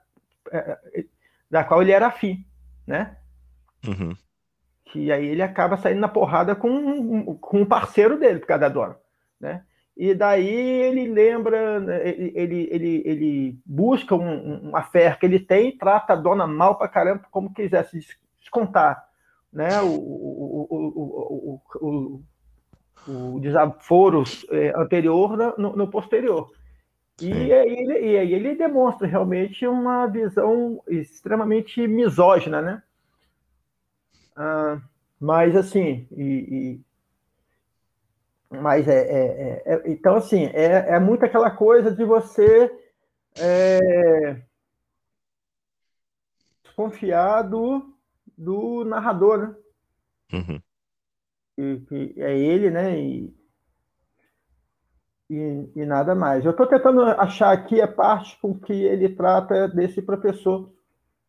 [0.53, 1.05] é,
[1.51, 2.45] da, qual ele era afim,
[2.87, 3.17] né?
[3.87, 4.15] Uhum.
[4.85, 8.69] Que aí ele acaba saindo na porrada com, com um parceiro dele, por causa da
[8.69, 8.97] dona,
[9.39, 9.65] né?
[10.01, 15.39] e daí ele lembra, né, ele, ele, ele, ele busca um, uma fé que ele
[15.39, 18.01] tem, trata a dona mal para caramba, como quisesse
[18.39, 19.10] descontar
[19.53, 22.23] né, o, o, o,
[23.09, 26.51] o, o desaforo é, anterior no, no posterior.
[27.21, 32.83] E aí, ele, e aí ele demonstra realmente uma visão extremamente misógina, né?
[34.35, 34.81] Ah,
[35.19, 36.81] mas assim, e, e
[38.57, 42.73] mas é, é, é, é, então assim é, é muito aquela coisa de você
[43.39, 44.41] é,
[46.65, 47.90] desconfiar do,
[48.41, 49.55] do narrador, né?
[50.33, 50.63] Uhum.
[51.87, 52.99] Que é ele, né?
[52.99, 53.35] E,
[55.29, 56.45] e, e nada mais.
[56.45, 60.73] Eu estou tentando achar aqui a parte com que ele trata desse professor.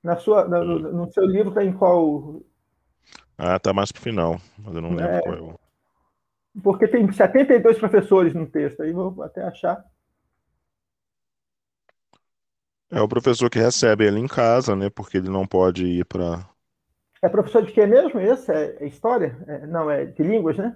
[0.01, 2.41] Na sua, no, no seu livro tem qual?
[3.37, 5.59] Ah, tá mais pro final, mas eu não lembro é, qual é o.
[6.63, 9.83] Porque tem 72 professores no texto, aí vou até achar.
[12.89, 14.89] É o professor que recebe ele em casa, né?
[14.89, 16.45] Porque ele não pode ir para.
[17.21, 18.19] É professor de quê mesmo?
[18.19, 19.37] Esse é, é história?
[19.47, 20.75] É, não, é de línguas, né?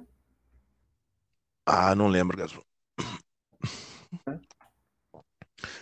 [1.65, 2.63] Ah, não lembro, Gasol.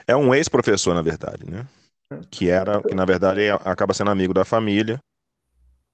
[0.07, 1.67] É um ex-professor, na verdade, né?
[2.31, 4.99] Que era, que na verdade acaba sendo amigo da família.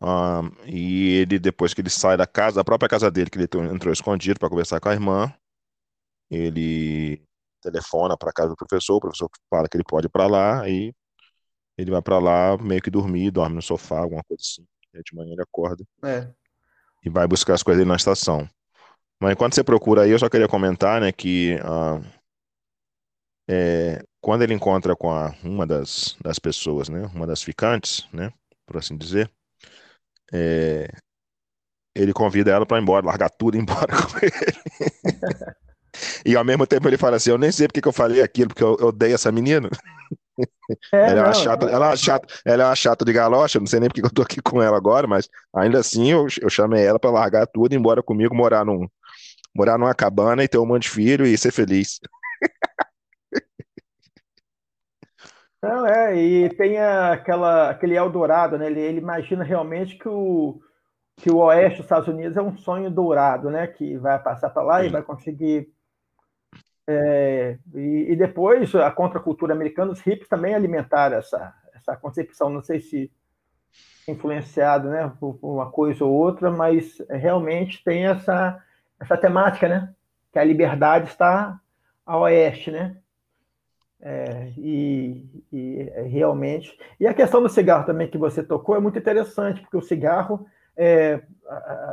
[0.01, 3.49] Um, e ele, depois que ele sai da casa, da própria casa dele, que ele
[3.73, 5.33] entrou escondido para conversar com a irmã,
[6.29, 7.21] ele
[7.61, 10.93] telefona para casa do professor, o professor fala que ele pode ir para lá, e
[11.79, 14.67] ele vai para lá meio que dormir, dorme no sofá, alguma coisa assim.
[14.93, 16.27] Aí de manhã ele acorda é.
[17.05, 18.49] e vai buscar as coisas dele na estação.
[19.21, 22.03] Mas enquanto você procura aí, eu só queria comentar, né, que uh,
[23.49, 28.33] é, quando ele encontra com a, uma das, das pessoas, né, uma das ficantes, né,
[28.65, 29.31] por assim dizer,
[30.33, 30.89] é,
[31.95, 35.45] ele convida ela para ir embora, largar tudo e ir embora com ele.
[36.25, 38.49] e ao mesmo tempo ele fala assim: Eu nem sei porque que eu falei aquilo,
[38.49, 39.69] porque eu, eu odeio essa menina.
[40.93, 43.59] É, ela, é uma chata, ela, é uma chata, ela é uma chata de galocha,
[43.59, 46.49] não sei nem porque eu tô aqui com ela agora, mas ainda assim eu, eu
[46.49, 48.87] chamei ela para largar tudo e ir embora comigo, morar num,
[49.55, 51.99] morar numa cabana e ter um monte de filho e ser feliz.
[55.61, 58.67] Não, é, e tem aquela, aquele Eldorado, né?
[58.67, 60.61] Ele, ele imagina realmente que o,
[61.17, 63.67] que o oeste dos Estados Unidos é um sonho dourado, né?
[63.67, 64.87] Que vai passar para lá Sim.
[64.87, 65.67] e vai conseguir.
[66.91, 72.49] É, e, e, depois a contracultura americana, os hippies também alimentaram essa, essa concepção.
[72.49, 73.11] Não sei se
[74.07, 78.59] influenciado, né, por, uma coisa ou outra, mas realmente tem essa
[78.99, 79.93] essa temática, né?
[80.33, 81.59] Que a liberdade está
[82.05, 82.97] a oeste, né?
[84.01, 86.77] É, e, e, realmente.
[86.99, 90.45] E a questão do cigarro também que você tocou é muito interessante, porque o cigarro,
[90.75, 91.21] é,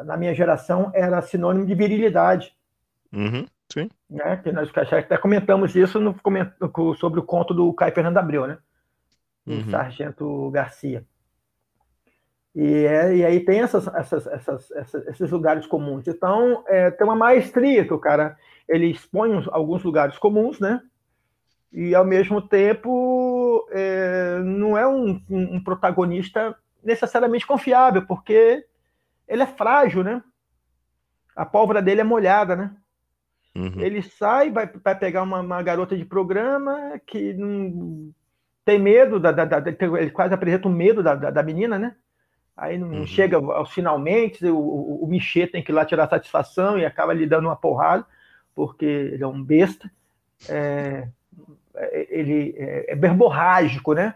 [0.05, 2.57] na minha geração, era sinônimo de virilidade.
[3.13, 3.91] Uhum, sim.
[4.09, 4.37] Né?
[4.39, 6.15] Que nós até comentamos isso no,
[6.97, 8.59] sobre o conto do Caio Fernando Abreu, né?
[9.47, 9.71] Uhum.
[9.71, 11.05] Sargento Garcia.
[12.57, 14.71] E, é, e aí tem essas, essas, essas,
[15.09, 16.09] esses lugares comuns.
[16.09, 18.35] Então, é, tem uma maestria que o cara
[18.67, 20.81] ele expõe alguns lugares comuns, né?
[21.71, 28.65] E ao mesmo tempo é, não é um, um, protagonista necessariamente confiável, porque
[29.29, 30.23] ele é frágil, né?
[31.37, 32.75] A pólvora dele é molhada, né?
[33.57, 33.81] Uhum.
[33.81, 38.13] Ele sai, vai, vai pegar uma, uma, garota de programa que não
[38.65, 39.63] tem medo, da, da, da,
[39.99, 41.97] ele quase apresenta o um medo da, da, menina, né?
[42.57, 43.07] aí não uhum.
[43.07, 47.15] chega aos finalmente, o, o, o Michê tem que ir lá tirar satisfação e acaba
[47.15, 48.05] lhe dando uma porrada,
[48.55, 49.91] porque ele é um besta.
[50.49, 51.09] É,
[51.75, 54.15] é ele é, é verborrágico, né?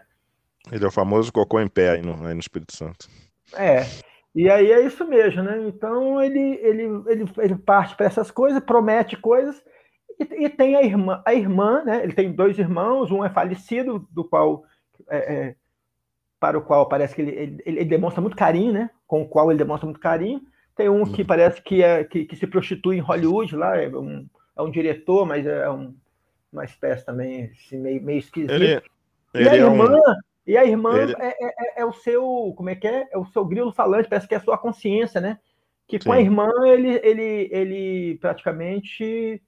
[0.71, 3.07] Ele é o famoso cocô em pé aí no, aí no Espírito Santo.
[3.53, 3.85] É,
[4.33, 5.61] e aí é isso mesmo, né?
[5.67, 9.61] Então ele, ele, ele, ele parte para essas coisas, promete coisas,
[10.19, 12.03] e, e, tem a irmã, a irmã, né?
[12.03, 14.63] Ele tem dois irmãos, um é falecido, do qual
[15.09, 15.55] é, é,
[16.39, 18.89] para o qual parece que ele, ele, ele, demonstra muito carinho, né?
[19.05, 20.41] Com o qual ele demonstra muito carinho.
[20.75, 24.25] Tem um que parece que, é, que, que se prostitui em Hollywood lá, é um,
[24.57, 25.93] é um diretor, mas é um,
[26.51, 28.53] uma espécie também assim, meio, meio esquisito.
[28.53, 28.81] Ele,
[29.33, 30.15] ele e a irmã, é um...
[30.45, 31.15] e a irmã ele...
[31.19, 33.07] é, é, é, o seu, como é que é?
[33.11, 35.39] É o seu grilo falante, parece que é a sua consciência, né?
[35.87, 36.17] Que com Sim.
[36.17, 39.41] a irmã ele, ele, ele praticamente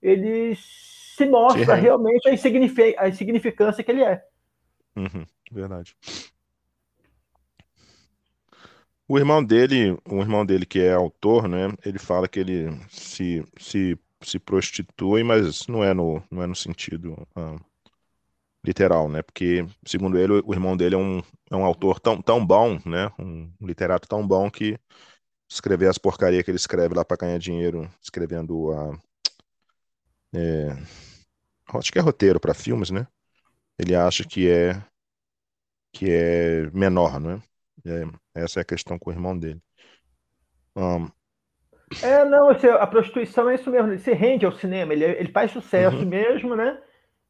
[0.00, 1.82] ele se mostra Sim.
[1.82, 4.22] realmente a, a insignificância que ele é.
[4.94, 5.96] Uhum, verdade.
[9.08, 11.72] O irmão dele, o irmão dele que é autor, né?
[11.84, 16.56] Ele fala que ele se, se, se prostitui, mas não é no, não é no
[16.56, 17.60] sentido uh,
[18.66, 19.22] literal, né?
[19.22, 23.10] Porque, segundo ele, o irmão dele é um, é um autor tão, tão bom, né?
[23.18, 24.78] Um literato tão bom que
[25.48, 28.98] escrever as porcarias que ele escreve lá para ganhar dinheiro, escrevendo a.
[30.34, 30.68] É,
[31.74, 33.06] acho que é roteiro para filmes, né?
[33.78, 34.82] Ele acha que é
[35.92, 37.42] que é menor, não é?
[37.86, 39.62] É, essa é a questão com o irmão dele.
[40.74, 41.08] Um...
[42.02, 45.30] É, não, assim, a prostituição é isso mesmo, ele se rende ao cinema, ele, ele
[45.30, 46.06] faz sucesso uhum.
[46.06, 46.82] mesmo, né?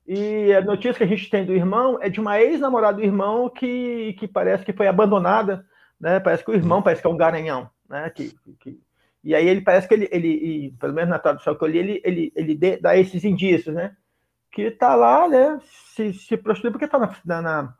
[0.06, 3.50] E a notícia que a gente tem do irmão é de uma ex-namorada do irmão
[3.50, 5.64] que, que parece que foi abandonada
[6.00, 6.20] né?
[6.20, 8.08] Parece que o irmão parece que é um garanhão, né?
[8.10, 8.78] Que, que,
[9.24, 12.02] e aí ele parece que ele, ele pelo menos na tradução que eu li, ele,
[12.04, 13.96] ele, ele dá esses indícios, né?
[14.52, 15.58] Que está lá, né?
[15.94, 17.74] Se, se prostitui porque está na, na,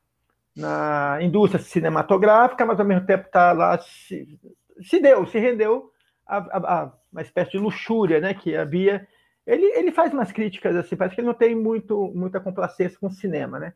[0.57, 4.39] na, indústria cinematográfica, mas ao mesmo tempo está lá, se,
[4.83, 5.91] se deu, se rendeu
[6.27, 8.35] a, a, a, uma espécie de luxúria, né?
[8.35, 9.07] Que havia.
[9.47, 13.07] Ele, ele faz umas críticas assim, parece que ele não tem muito, muita complacência com
[13.07, 13.73] o cinema, né?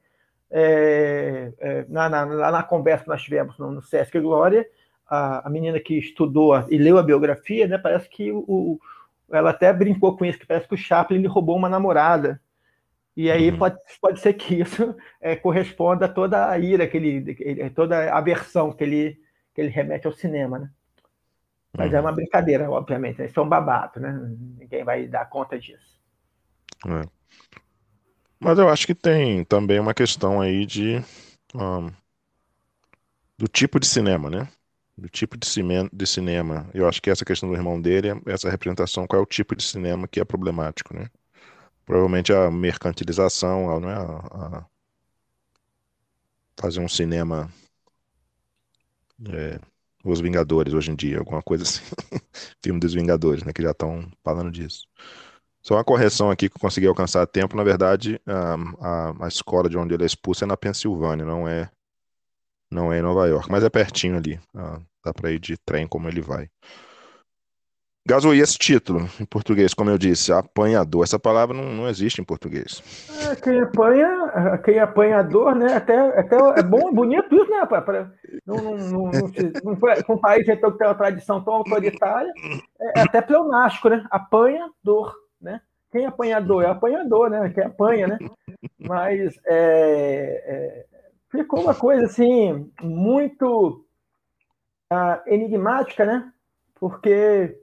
[0.51, 4.67] É, é, na, na, na, conversa que nós tivemos no, no Sesc Glória,
[5.09, 8.81] a, a, menina que estudou e leu a biografia, né, parece que o,
[9.31, 12.41] ela até brincou com isso, que parece que o Chaplin lhe roubou uma namorada.
[13.17, 13.59] E aí uhum.
[13.59, 18.19] pode, pode ser que isso é, corresponda a toda a ira que ele, toda a
[18.19, 19.21] aversão que ele,
[19.55, 20.71] que ele remete ao cinema, né?
[21.77, 21.99] Mas é uhum.
[21.99, 23.19] é uma brincadeira, obviamente.
[23.19, 23.27] Né?
[23.27, 24.13] Isso é um babado, né?
[24.59, 26.01] Ninguém vai dar conta disso.
[26.87, 27.21] É.
[28.39, 30.97] Mas eu acho que tem também uma questão aí de
[31.55, 31.91] um,
[33.39, 34.49] do tipo de cinema, né?
[34.97, 36.69] do tipo de, cime- de cinema.
[36.75, 39.63] Eu acho que essa questão do irmão dele, essa representação, qual é o tipo de
[39.65, 41.09] cinema que é problemático, né?
[41.87, 43.95] Provavelmente a mercantilização, a, não é?
[43.95, 44.67] A, a
[46.57, 47.51] fazer um cinema
[49.29, 49.61] é,
[50.05, 51.83] Os Vingadores hoje em dia, alguma coisa assim.
[52.63, 53.53] Filme dos Vingadores, né?
[53.53, 54.87] Que já estão falando disso.
[55.63, 57.57] Só uma correção aqui que eu consegui alcançar a tempo.
[57.57, 61.47] Na verdade, a, a, a escola de onde ele é expulso é na Pensilvânia, não
[61.47, 61.71] é,
[62.71, 64.41] não é em Nova York, mas é pertinho ali.
[64.55, 66.49] Ah, Dá para ir de trem como ele vai.
[68.07, 72.21] Gaso, e esse título, em português, como eu disse, apanhador, essa palavra não, não existe
[72.21, 72.83] em português.
[73.31, 75.75] É, quem apanha, quem é apanhador, né?
[75.75, 77.81] Até, até é bom, bonito isso, né?
[77.81, 78.11] Pra,
[78.47, 79.11] não, não, não,
[79.65, 82.33] não, um país que tem uma tradição tão autoritária,
[82.81, 84.07] é, é até pleonástico, né?
[84.11, 85.61] Apanhador, né?
[85.91, 86.63] Quem é apanhador?
[86.63, 87.51] É apanhador, né?
[87.51, 88.19] Quem apanha, né?
[88.79, 90.87] Mas é, é,
[91.31, 93.85] ficou uma coisa assim, muito
[94.93, 96.33] uh, enigmática, né?
[96.75, 97.59] Porque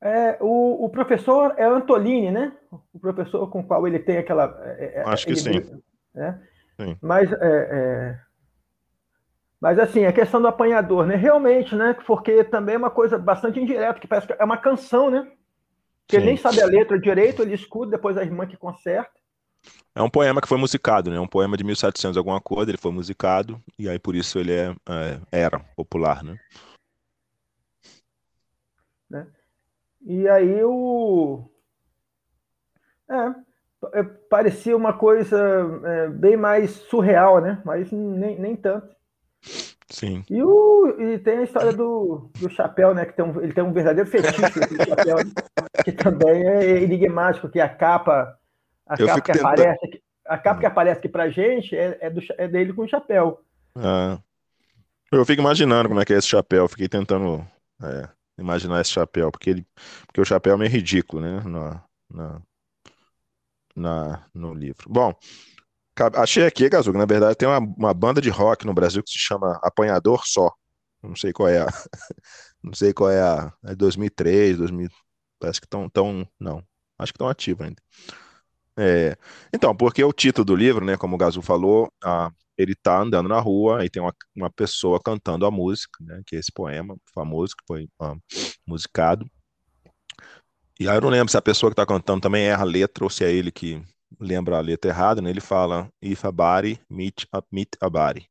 [0.00, 2.52] é, o, o, professor é Antolini, né?
[2.92, 4.58] O professor com o qual ele tem aquela.
[4.78, 5.60] É, é Acho que sim.
[6.14, 6.40] Né?
[6.80, 6.96] Sim.
[7.00, 8.20] Mas, é, é,
[9.60, 11.16] mas assim, a questão do apanhador, né?
[11.16, 11.94] Realmente, né?
[12.06, 15.30] Porque também é uma coisa bastante indireta, que parece que é uma canção, né?
[16.06, 19.20] Que ele nem sabe a letra direito, ele escuta, depois a irmã que conserta.
[19.94, 21.20] É um poema que foi musicado, né?
[21.20, 24.74] Um poema de 1700 alguma coisa, ele foi musicado e aí por isso ele é,
[24.88, 26.38] é era popular, né?
[29.08, 29.26] né?
[30.00, 31.44] E aí o
[33.10, 33.34] é, é
[34.28, 35.38] parecia uma coisa
[35.84, 37.60] é, bem mais surreal, né?
[37.64, 38.94] Mas nem, nem tanto.
[39.88, 40.22] Sim.
[40.30, 43.04] E, o, e tem a história do, do chapéu, né?
[43.06, 44.40] Que tem um, ele tem um verdadeiro fetiche
[44.88, 45.32] chapéu, né?
[45.82, 48.38] que também é enigmático, que a capa
[48.86, 49.46] a eu capa, que tentando...
[49.46, 52.86] aparece, aqui, a capa que aparece aqui pra gente é, é, do, é dele com
[52.86, 53.40] chapéu.
[53.74, 54.18] Ah.
[55.12, 56.68] Eu fico imaginando como é que é esse chapéu.
[56.68, 57.44] Fiquei tentando
[57.82, 59.66] é, imaginar esse chapéu, porque, ele,
[60.06, 61.42] porque o chapéu é meio ridículo, né?
[61.44, 62.42] Na, na,
[63.76, 64.88] na no livro.
[64.88, 65.14] Bom,
[66.16, 69.10] achei aqui, Gazu, que na verdade tem uma, uma banda de rock no Brasil que
[69.10, 70.52] se chama Apanhador Só.
[71.02, 71.66] Não sei qual é a.
[72.62, 73.52] Não sei qual é a.
[73.64, 74.88] É 2003, 2000.
[75.38, 75.88] Parece que estão.
[75.88, 76.62] Tão, não,
[76.98, 77.82] acho que estão ativos ainda.
[78.76, 79.16] É,
[79.52, 83.28] então, porque o título do livro, né, como o Gazu falou, ah, ele está andando
[83.28, 86.96] na rua e tem uma, uma pessoa cantando a música, né, que é esse poema
[87.14, 88.14] famoso que foi ah,
[88.66, 89.26] musicado.
[90.80, 93.04] E aí eu não lembro se a pessoa que está cantando também erra a letra
[93.04, 93.82] ou se é ele que
[94.18, 95.28] lembra a letra errada, né?
[95.28, 98.26] Ele fala if a body meet a, meet a body.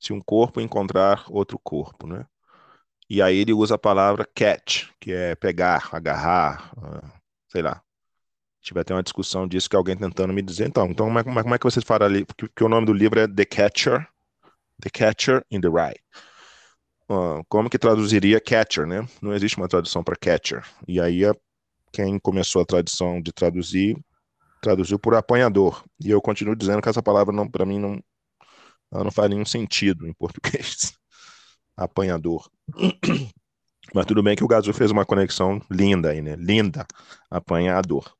[0.00, 2.26] Se um corpo encontrar outro corpo, né?
[3.08, 7.08] E aí ele usa a palavra catch, que é pegar, agarrar, uh,
[7.48, 7.80] sei lá,
[8.60, 11.54] tive até uma discussão disso que alguém tentando me dizer, então, então como é, como
[11.54, 12.24] é que vocês falam ali?
[12.24, 14.08] Porque, porque, o nome do livro é The Catcher,
[14.80, 16.00] The Catcher in the Rye.
[17.08, 19.06] Uh, como que traduziria catcher, né?
[19.20, 20.64] Não existe uma tradução para catcher.
[20.88, 21.34] E aí a,
[21.92, 23.96] quem começou a tradição de traduzir
[24.60, 25.84] traduziu por apanhador.
[26.00, 28.00] E eu continuo dizendo que essa palavra não para mim não
[28.92, 30.92] não faz nenhum sentido em português.
[31.76, 32.48] apanhador.
[33.94, 36.36] Mas tudo bem que o Gazu fez uma conexão linda aí, né?
[36.36, 36.86] Linda.
[37.30, 38.14] Apanhador.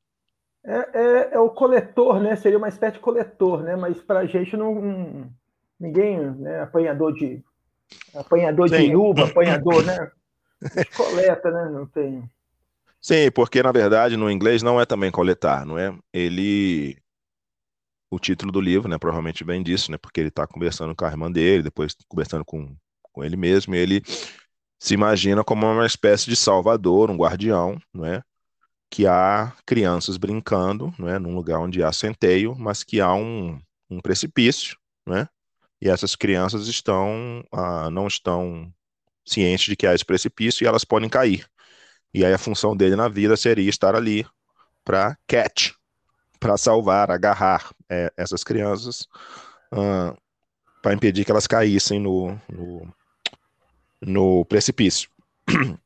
[0.64, 2.36] É, é, é, o coletor, né?
[2.36, 3.76] Seria uma espécie de coletor, né?
[3.76, 5.30] Mas para a gente não,
[5.78, 6.60] ninguém, né?
[6.60, 7.42] Apanhador de
[8.14, 8.88] apanhador Sim.
[8.88, 10.10] de uva, apanhador, né?
[10.96, 11.70] coleta, né?
[11.70, 12.22] Não tem.
[13.03, 15.94] Sim, porque na verdade no inglês não é também coletar, não é?
[16.12, 16.96] Ele
[18.11, 18.98] o título do livro, né?
[18.98, 19.98] Provavelmente vem disso, né?
[19.98, 23.78] Porque ele está conversando com a irmã dele, depois conversando com, com ele mesmo, e
[23.78, 24.03] ele
[24.80, 28.22] se imagina como uma espécie de salvador, um guardião, não é?
[28.90, 33.61] que há crianças brincando, não é, num lugar onde há centeio, mas que há um,
[33.90, 34.76] um precipício,
[35.07, 35.28] não é?
[35.80, 38.72] e essas crianças estão ah, não estão
[39.26, 41.46] cientes de que há esse precipício e elas podem cair.
[42.14, 44.26] E aí a função dele na vida seria estar ali
[44.84, 45.72] para catch,
[46.38, 49.08] para salvar, agarrar é, essas crianças,
[49.72, 50.16] uh,
[50.82, 52.94] para impedir que elas caíssem no, no,
[54.00, 55.08] no precipício.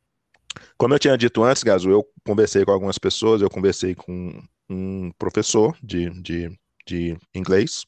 [0.79, 5.13] Como eu tinha dito antes, Gaso, eu conversei com algumas pessoas, eu conversei com um
[5.19, 7.85] professor de, de, de inglês,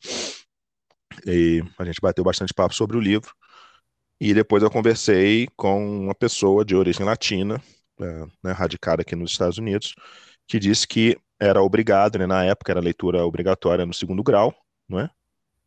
[1.27, 3.35] e a gente bateu bastante papo sobre o livro.
[4.21, 7.63] E depois eu conversei com uma pessoa de origem latina,
[8.43, 9.95] né, radicada aqui nos Estados Unidos,
[10.47, 14.55] que disse que era obrigado, né, na época era leitura obrigatória no segundo grau,
[14.89, 15.11] não é?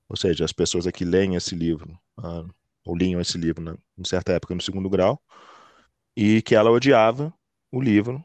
[0.09, 2.43] Ou seja, as pessoas aqui leem esse livro, ah,
[2.85, 5.21] ou liam esse livro né, em certa época no segundo grau,
[6.15, 7.33] e que ela odiava
[7.71, 8.23] o livro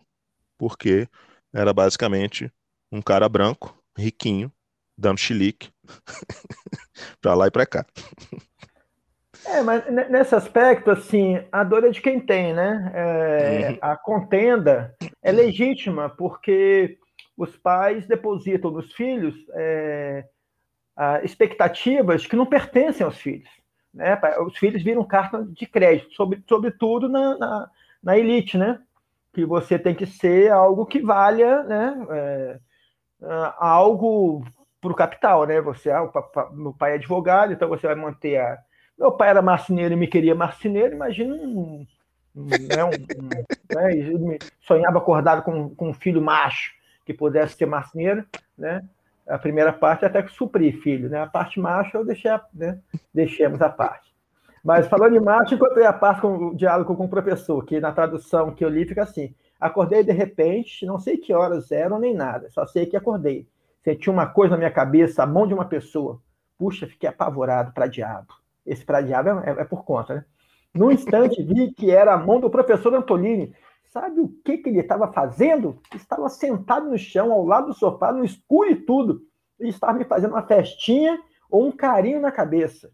[0.59, 1.09] porque
[1.53, 2.53] era basicamente
[2.91, 4.53] um cara branco, riquinho,
[4.97, 5.71] dando chilique
[7.21, 7.87] para lá e para cá.
[9.45, 12.93] É, mas nesse aspecto, assim, a dor é de quem tem, né?
[12.95, 13.79] É, uhum.
[13.81, 16.99] A contenda é legítima, porque
[17.37, 20.25] os pais depositam nos filhos é,
[21.23, 23.49] expectativas que não pertencem aos filhos.
[23.93, 24.19] Né?
[24.47, 27.71] Os filhos viram carta de crédito, sobre, sobretudo na, na,
[28.03, 28.81] na elite, né?
[29.33, 32.07] Que você tem que ser algo que valha, né?
[32.11, 32.61] É,
[33.59, 34.45] algo
[34.81, 35.61] para o capital, né?
[35.61, 38.59] Você, ah, o, meu pai é advogado, então você vai manter a.
[38.99, 41.87] Meu pai era marceneiro e me queria marceneiro, imagina um.
[42.35, 46.75] né, um, né, sonhava acordado com, com um filho macho
[47.05, 48.25] que pudesse ser marceneiro,
[48.59, 48.83] né?
[49.29, 51.21] A primeira parte até que suprir filho, né?
[51.21, 52.79] A parte macho eu deixei, né?
[53.13, 54.15] deixemos a parte.
[54.63, 57.93] Mas falando em macho, encontrei a parte com o diálogo com o professor, que na
[57.93, 62.15] tradução que eu li fica assim: acordei de repente, não sei que horas eram nem
[62.15, 63.47] nada, só sei que acordei.
[63.85, 66.21] Senti uma coisa na minha cabeça, a mão de uma pessoa.
[66.59, 68.35] Puxa, fiquei apavorado para diabo.
[68.67, 70.25] Esse para diabo é, é, por conta, né?
[70.75, 73.55] No instante vi que era a mão do professor Antolini,
[73.97, 75.81] Sabe o que, que ele estava fazendo?
[75.95, 79.23] Estava sentado no chão, ao lado do sofá, no escuro e tudo.
[79.59, 82.93] Ele estava me fazendo uma festinha ou um carinho na cabeça.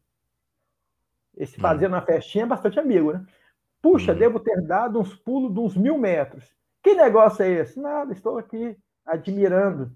[1.37, 1.61] Esse hum.
[1.61, 3.27] fazer uma festinha é bastante amigo, né?
[3.83, 4.17] Puxa, hum.
[4.17, 6.55] devo ter dado uns pulos de uns mil metros.
[6.81, 7.81] Que negócio é esse?
[7.81, 9.91] Nada, estou aqui admirando.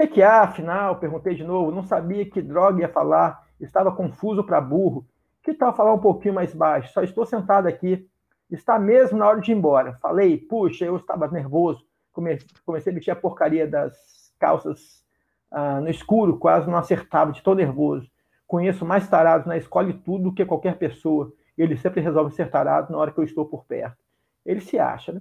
[0.00, 0.98] O que há, afinal?
[0.98, 1.70] Perguntei de novo.
[1.70, 3.46] Não sabia que droga ia falar.
[3.60, 5.06] Estava confuso para burro.
[5.42, 6.92] Que tal falar um pouquinho mais baixo?
[6.92, 8.08] Só estou sentado aqui
[8.50, 9.94] está mesmo na hora de ir embora.
[9.94, 13.94] Falei, puxa, eu estava nervoso, comecei a vestir a porcaria das
[14.38, 15.04] calças
[15.50, 18.10] ah, no escuro, quase não acertava, de tão nervoso.
[18.46, 21.32] Conheço mais tarados na escola e tudo do que qualquer pessoa.
[21.56, 23.96] Ele sempre resolve ser tarado na hora que eu estou por perto.
[24.44, 25.20] Ele se acha, né?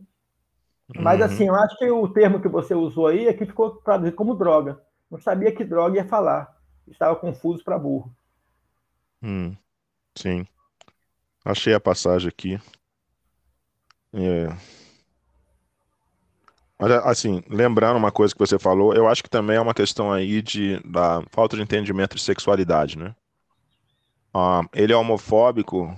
[0.96, 1.26] Mas uhum.
[1.26, 4.82] assim, eu acho que o termo que você usou aí aqui ficou traduzido como droga.
[5.12, 6.52] Não sabia que droga ia falar.
[6.88, 8.12] Estava confuso para burro.
[9.22, 9.56] Hum,
[10.18, 10.48] sim.
[11.46, 12.60] Achei a passagem aqui.
[14.14, 14.50] É.
[16.82, 20.12] Olha, assim, lembrando uma coisa que você falou, eu acho que também é uma questão
[20.12, 23.14] aí de da falta de entendimento de sexualidade, né?
[24.34, 25.96] Ah, ele é homofóbico,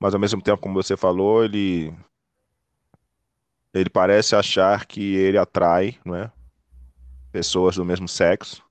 [0.00, 1.92] mas ao mesmo tempo, como você falou, ele
[3.74, 6.30] ele parece achar que ele atrai, não é?
[7.32, 8.62] Pessoas do mesmo sexo.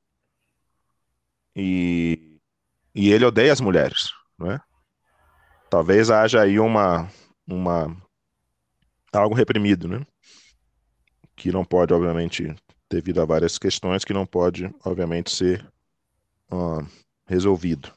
[1.56, 2.29] E,
[2.94, 4.62] e ele odeia as mulheres, não é?
[5.70, 7.10] Talvez haja aí uma,
[7.48, 7.96] uma
[9.14, 10.06] algo reprimido, né?
[11.36, 12.56] Que não pode, obviamente,
[12.90, 15.66] devido a várias questões, que não pode, obviamente, ser
[16.52, 16.86] uh,
[17.26, 17.92] resolvido.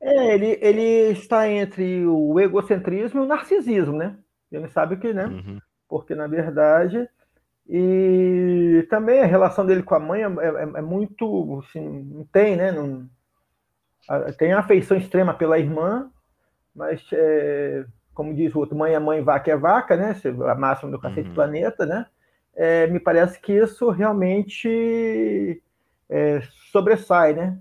[0.00, 4.16] É, ele, ele está entre o egocentrismo e o narcisismo, né?
[4.52, 5.26] Ele sabe que, né?
[5.26, 5.60] Uhum.
[5.88, 7.08] Porque, na verdade,
[7.68, 12.56] e também a relação dele com a mãe é, é, é muito, assim, não tem,
[12.56, 12.72] né?
[12.72, 13.08] Não,
[14.38, 16.10] tem afeição extrema pela irmã,
[16.74, 20.16] mas é, como diz o outro, mãe é mãe, vaca é vaca, né?
[20.50, 21.34] A máxima do cacete uhum.
[21.34, 22.06] planeta, né?
[22.56, 25.62] É, me parece que isso realmente
[26.08, 26.40] é,
[26.72, 27.58] sobressai, né?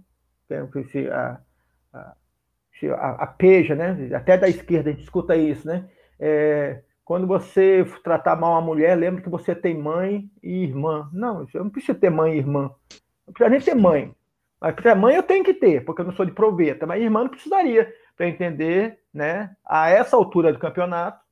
[1.12, 1.40] A,
[1.94, 2.16] a,
[2.94, 4.10] a, a, peja, né?
[4.16, 5.86] Até da esquerda a gente escuta isso, né?
[6.18, 11.10] É, quando você tratar mal uma mulher, lembra que você tem mãe e irmã.
[11.14, 12.70] Não, eu não preciso ter mãe e irmã.
[13.26, 14.14] Não precisa nem ter mãe.
[14.60, 16.86] Mas para mãe eu tenho que ter, porque eu não sou de proveta.
[16.86, 21.24] Mas irmã não precisaria para entender, né, a essa altura do campeonato,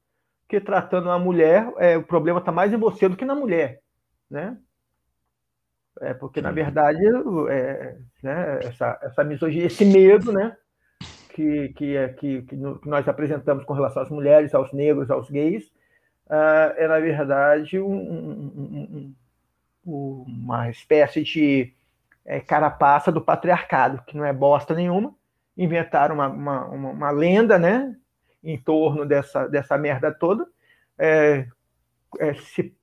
[0.48, 3.82] que tratando uma mulher, é, o problema está mais em você do que na mulher,
[4.30, 4.58] né?
[6.00, 7.00] É porque na verdade
[7.50, 10.56] é, né, essa, essa misoginia, esse medo, né,
[11.36, 15.66] que, que, é, que, que, nós apresentamos com relação às mulheres, aos negros, aos gays,
[16.28, 19.16] uh, é na verdade um, um,
[19.86, 21.74] um, uma espécie de
[22.26, 25.14] é, carapaça do patriarcado, que não é bosta nenhuma.
[25.58, 27.94] Inventaram uma, uma, uma, uma lenda, né?
[28.42, 30.48] Em torno dessa, dessa merda toda.
[30.98, 31.48] É,
[32.18, 32.74] é, se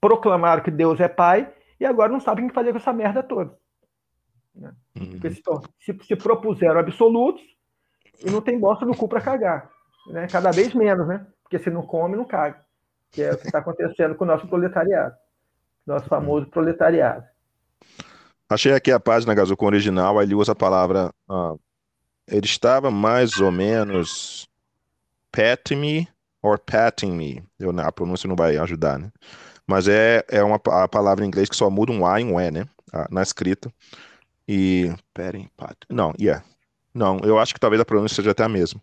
[0.00, 3.20] proclamaram que Deus é pai e agora não sabem o que fazer com essa merda
[3.20, 3.58] toda.
[4.54, 4.72] Né?
[4.96, 5.20] Uhum.
[5.80, 7.42] Se, se, propuseram absolutos
[8.24, 9.70] e não tem bosta no cu para cagar.
[10.06, 10.26] Né?
[10.26, 11.26] Cada vez menos, né?
[11.42, 12.60] Porque se não come, não caga.
[13.10, 15.14] Que é o que está acontecendo com o nosso proletariado.
[15.86, 17.24] Nosso famoso proletariado.
[18.48, 21.12] Achei aqui a página Gazuca original, aí ele usa a palavra.
[21.28, 21.58] Uh,
[22.26, 24.48] ele estava mais ou menos
[25.32, 26.08] patting me
[26.42, 27.42] or patting me.
[27.58, 29.10] Eu, a pronúncia não vai ajudar, né?
[29.66, 32.40] Mas é, é uma a palavra em inglês que só muda um A em um
[32.40, 32.64] E, né?
[33.08, 33.72] Na escrita.
[34.48, 34.92] E.
[35.14, 35.76] Patting, pat.
[35.88, 36.44] Não, yeah.
[36.94, 38.80] Não, eu acho que talvez a pronúncia seja até a mesma.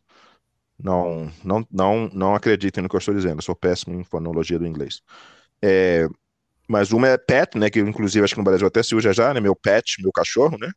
[0.79, 3.39] Não, não, não, não acreditem no que eu estou dizendo.
[3.39, 5.01] Eu sou péssimo em fonologia do inglês.
[5.61, 6.07] É,
[6.67, 7.69] mas uma é pet, né?
[7.69, 9.39] Que inclusive acho que no Brasil até se usa já, né?
[9.39, 10.71] Meu pet, meu cachorro, né?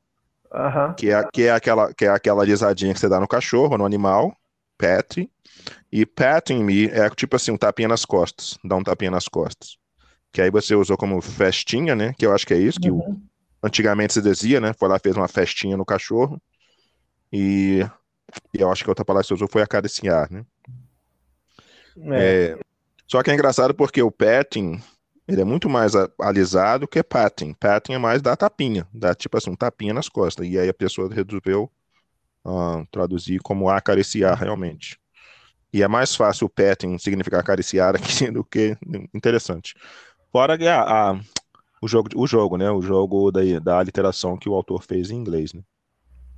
[0.52, 0.94] Uhum.
[0.94, 3.84] Que, é, que, é aquela, que é aquela risadinha que você dá no cachorro, no
[3.84, 4.34] animal,
[4.78, 5.30] pet.
[5.92, 9.76] E patting me é tipo assim, um tapinha nas costas, dá um tapinha nas costas.
[10.32, 12.14] Que aí você usou como festinha, né?
[12.16, 13.20] Que eu acho que é isso, que uhum.
[13.62, 14.72] antigamente se dizia, né?
[14.72, 16.40] Foi lá, fez uma festinha no cachorro.
[17.32, 17.86] E,
[18.52, 20.44] e eu acho que a outra palavra que você usou foi acariciar, né?
[22.02, 22.54] É.
[22.54, 22.58] É,
[23.06, 24.80] só que é engraçado porque o petting
[25.30, 27.54] ele é muito mais alisado que patting.
[27.54, 30.44] Patting é mais dar tapinha, dá tipo assim, um tapinha nas costas.
[30.46, 31.70] E aí a pessoa resolveu
[32.44, 34.98] uh, traduzir como acariciar realmente.
[35.72, 38.76] E é mais fácil o petting significar acariciar aqui do que
[39.14, 39.74] interessante.
[40.32, 41.20] Fora a, a,
[41.80, 42.68] o jogo, o jogo, né?
[42.70, 45.62] O jogo da, da literação que o autor fez em inglês, né?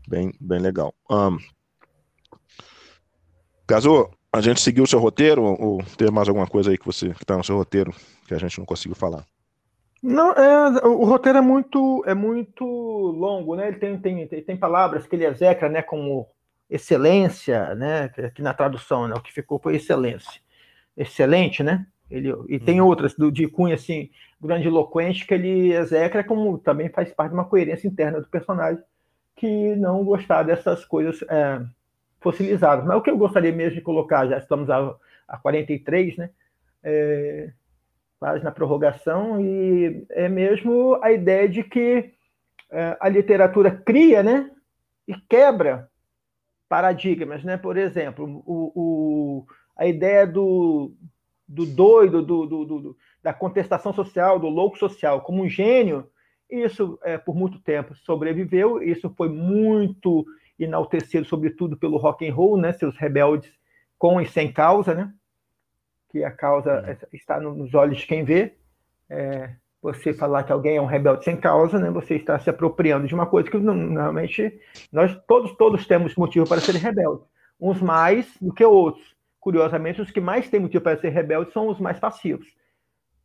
[0.09, 0.95] Bem, bem legal.
[1.11, 1.39] Um,
[3.73, 7.11] Caso a gente seguiu o seu roteiro ou tem mais alguma coisa aí que você
[7.15, 7.91] que está no seu roteiro
[8.27, 9.25] que a gente não conseguiu falar?
[10.03, 13.69] Não, é, o roteiro é muito é muito longo, né?
[13.69, 15.81] Ele tem, tem, tem palavras que ele execra, né?
[15.81, 16.27] Como
[16.69, 18.11] excelência, né?
[18.19, 19.15] Aqui na tradução, né?
[19.17, 20.41] O que ficou foi excelência,
[20.97, 21.87] excelente, né?
[22.11, 22.89] Ele, e tem uhum.
[22.89, 27.49] outras do, de cunho assim grandiloquente que ele execra, como também faz parte de uma
[27.49, 28.83] coerência interna do personagem
[29.37, 31.61] que não gostar dessas coisas é,
[32.21, 32.85] fossilizadas.
[32.85, 34.95] Mas o que eu gostaria mesmo de colocar, já estamos a,
[35.27, 36.31] a 43, né?
[36.83, 37.51] É,
[38.19, 42.13] quase na prorrogação, e é mesmo a ideia de que
[42.71, 44.49] é, a literatura cria né,
[45.09, 45.91] e quebra
[46.69, 47.43] paradigmas.
[47.43, 47.57] Né?
[47.57, 50.93] Por exemplo, o, o a ideia do,
[51.49, 56.09] do doido, do, do, do, da contestação social, do louco social, como um gênio,
[56.53, 60.25] isso é, por muito tempo sobreviveu, isso foi muito
[60.59, 62.73] enaltecido, sobretudo pelo rock and roll, né?
[62.73, 63.51] seus rebeldes
[63.99, 65.13] com e sem causa, né?
[66.13, 67.09] que a causa uhum.
[67.13, 68.55] está nos olhos de quem vê.
[69.09, 71.91] É, você falar que alguém é um rebelde sem causa, né?
[71.91, 74.61] Você está se apropriando de uma coisa que normalmente
[74.93, 77.27] nós todos todos temos motivo para ser rebeldes,
[77.59, 79.17] uns mais do que outros.
[79.41, 82.47] Curiosamente, os que mais têm motivo para ser rebeldes são os mais passivos,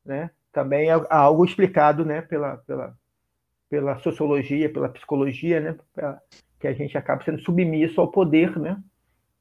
[0.04, 0.32] né?
[0.52, 2.22] Também é algo explicado, né?
[2.22, 2.96] Pela pela
[3.70, 5.76] pela sociologia, pela psicologia, né?
[6.60, 8.82] que a gente acaba sendo submisso ao poder, né?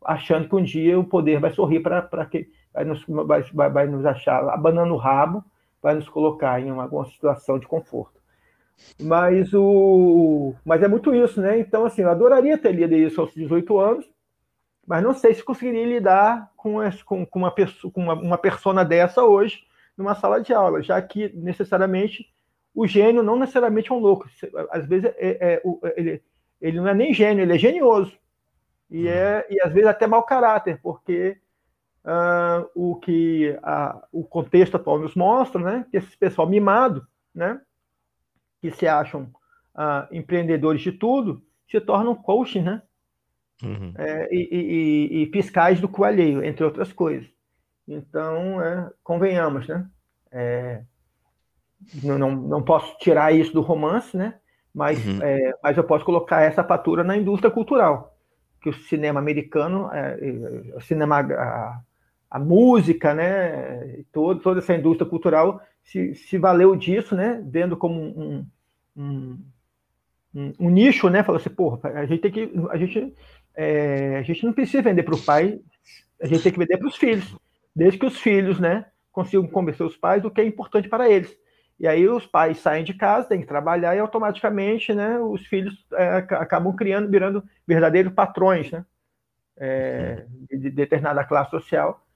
[0.04, 4.04] Achando que um dia o poder vai sorrir para que vai nos, vai, vai, nos
[4.04, 5.42] achar abanando o rabo,
[5.82, 8.20] vai nos colocar em uma, alguma situação de conforto.
[9.00, 11.58] Mas, o, mas é muito isso, né?
[11.58, 14.06] Então, assim, eu adoraria ter lido isso aos 18 anos,
[14.86, 18.84] mas não sei se conseguiria lidar com, com, com, uma, pessoa, com uma, uma persona
[18.84, 19.64] dessa hoje
[19.96, 22.30] numa sala de aula, já que necessariamente
[22.76, 24.28] o gênio não necessariamente é um louco.
[24.70, 25.62] Às vezes é, é,
[25.96, 26.22] ele,
[26.60, 28.12] ele não é nem gênio, ele é genioso.
[28.90, 31.38] E, é, e às vezes até mau caráter, porque
[32.04, 37.04] uh, o que a, o contexto atual nos mostra, né, que esse pessoal mimado,
[37.34, 37.58] né,
[38.60, 39.22] que se acham
[39.74, 42.82] uh, empreendedores de tudo, se tornam coaching, né,
[43.62, 43.94] uhum.
[43.96, 47.26] é, e, e, e, fiscais do coalheio, entre outras coisas.
[47.88, 49.88] Então, é, convenhamos, né,
[50.30, 50.82] é,
[52.02, 54.34] não, não posso tirar isso do romance, né,
[54.74, 55.22] mas, uhum.
[55.22, 58.14] é, mas eu posso colocar essa fatura na indústria cultural,
[58.60, 60.18] que o cinema americano, é,
[60.76, 61.80] o cinema a,
[62.30, 68.00] a música, né, todo, toda essa indústria cultural se, se valeu disso, né, vendo como
[68.00, 68.46] um,
[68.96, 69.38] um,
[70.34, 73.14] um, um nicho, né, falou assim, porra, a gente tem que, a gente,
[73.54, 75.60] é, a gente não precisa vender para o pai,
[76.20, 77.36] a gente tem que vender para os filhos,
[77.74, 81.34] desde que os filhos, né, consigam convencer os pais do que é importante para eles.
[81.78, 85.86] E aí os pais saem de casa, têm que trabalhar e automaticamente, né, os filhos
[85.92, 88.84] é, acabam criando, virando verdadeiros patrões, né,
[89.58, 92.06] é, de determinada classe social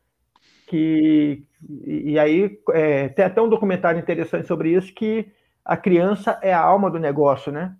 [0.66, 5.28] que e, aí é, tem até um documentário interessante sobre isso que
[5.64, 7.74] a criança é a alma do negócio, né?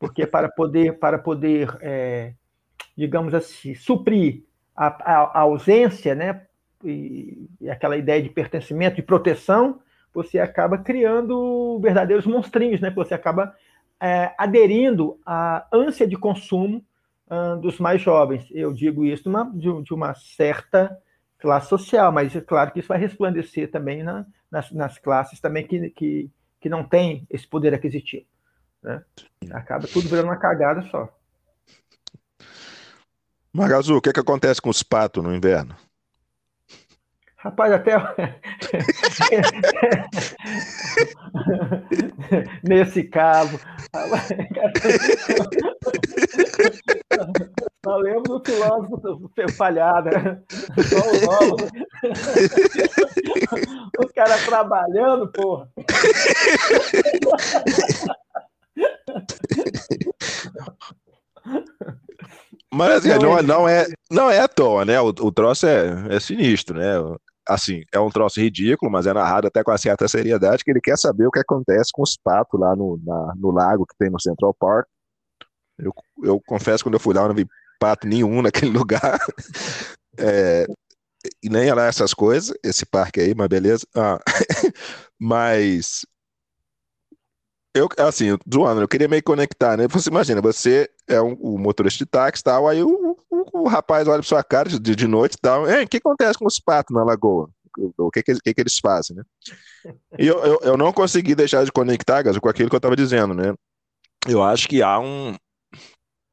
[0.00, 2.34] porque para poder, para poder é,
[2.96, 4.42] digamos assim, suprir
[4.74, 6.44] a, a, a ausência, né,
[6.82, 9.80] e, e, aquela ideia de pertencimento, de proteção,
[10.12, 12.90] você acaba criando verdadeiros monstrinhos, né?
[12.90, 13.54] Você acaba
[14.00, 16.84] é, aderindo à ânsia de consumo
[17.30, 18.46] uh, dos mais jovens.
[18.50, 20.98] Eu digo isso uma, de, de, uma certa
[21.38, 25.66] classe social, mas é claro que isso vai resplandecer também na, nas, nas, classes também
[25.66, 28.26] que, que, que não têm esse poder aquisitivo.
[28.82, 29.02] Né?
[29.52, 31.08] Acaba tudo virando uma cagada só.
[33.52, 35.76] Magazu, o que, é que acontece com os patos no inverno?
[37.42, 37.96] Rapaz, até
[42.62, 43.58] nesse cabo.
[47.84, 50.40] Só lembro do filósofo falhado, né?
[50.88, 51.26] Só o
[54.04, 55.68] O cara trabalhando, porra.
[62.72, 65.00] Mas assim, não, não, é, não é à toa, né?
[65.00, 66.94] O, o troço é, é sinistro, né?
[67.48, 70.80] Assim, é um troço ridículo, mas é narrado até com uma certa seriedade, que ele
[70.80, 74.10] quer saber o que acontece com os patos lá no, na, no lago que tem
[74.10, 74.86] no Central Park.
[75.78, 77.46] Eu, eu confesso, quando eu fui lá, eu não vi
[77.78, 79.18] pato nenhum naquele lugar.
[80.18, 80.66] É,
[81.42, 83.86] e nem lá essas coisas, esse parque aí, mas beleza.
[83.94, 84.18] Ah,
[85.18, 86.04] mas
[87.74, 89.88] eu, assim, zoando, eu queria meio conectar, né?
[89.88, 93.68] Você imagina, você é um, um motorista de táxi e tal, aí o, o, o,
[93.68, 96.58] rapaz olha pra sua cara de, de noite e tal, o que acontece com os
[96.58, 97.50] patos na lagoa?
[97.96, 99.24] O que que, que, eles fazem, né?
[100.18, 102.94] E eu, eu, eu, não consegui deixar de conectar, Gaso, com aquilo que eu estava
[102.94, 103.54] dizendo, né?
[104.28, 105.34] Eu acho que há um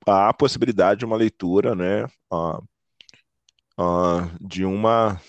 [0.06, 2.06] há a possibilidade de uma leitura, né?
[2.32, 2.62] Uh,
[3.80, 5.20] uh, de uma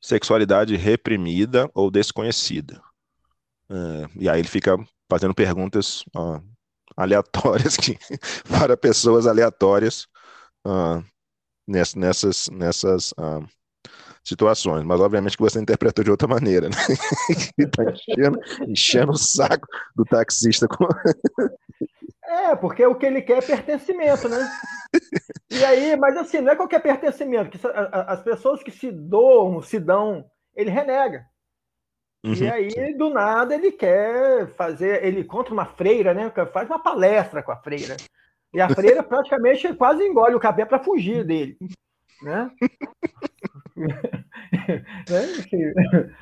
[0.00, 2.80] sexualidade reprimida ou desconhecida.
[3.68, 4.76] É, e aí ele fica
[5.10, 6.40] fazendo perguntas uh,
[6.96, 7.98] aleatórias que,
[8.48, 10.06] para pessoas aleatórias
[10.66, 11.04] uh,
[11.66, 13.46] nessas, nessas uh,
[14.24, 14.84] situações.
[14.84, 16.76] Mas obviamente que você interpretou de outra maneira, né?
[17.56, 20.66] Está enchendo, enchendo o saco do taxista.
[20.66, 20.86] Com...
[22.28, 24.50] É, porque o que ele quer é pertencimento, né?
[25.48, 27.58] E aí, mas assim, não é qualquer pertencimento, que
[27.92, 31.24] as pessoas que se doam, se dão, ele renega.
[32.24, 32.96] Uhum, e aí, sim.
[32.96, 35.04] do nada, ele quer fazer.
[35.04, 36.32] Ele contra uma freira, né?
[36.52, 37.96] Faz uma palestra com a freira.
[38.56, 41.58] E a freira praticamente quase engole o cabelo para fugir dele.
[42.22, 42.50] Né?
[45.10, 46.14] né?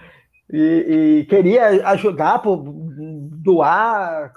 [0.51, 4.33] E, e, queria ajudar, por doar.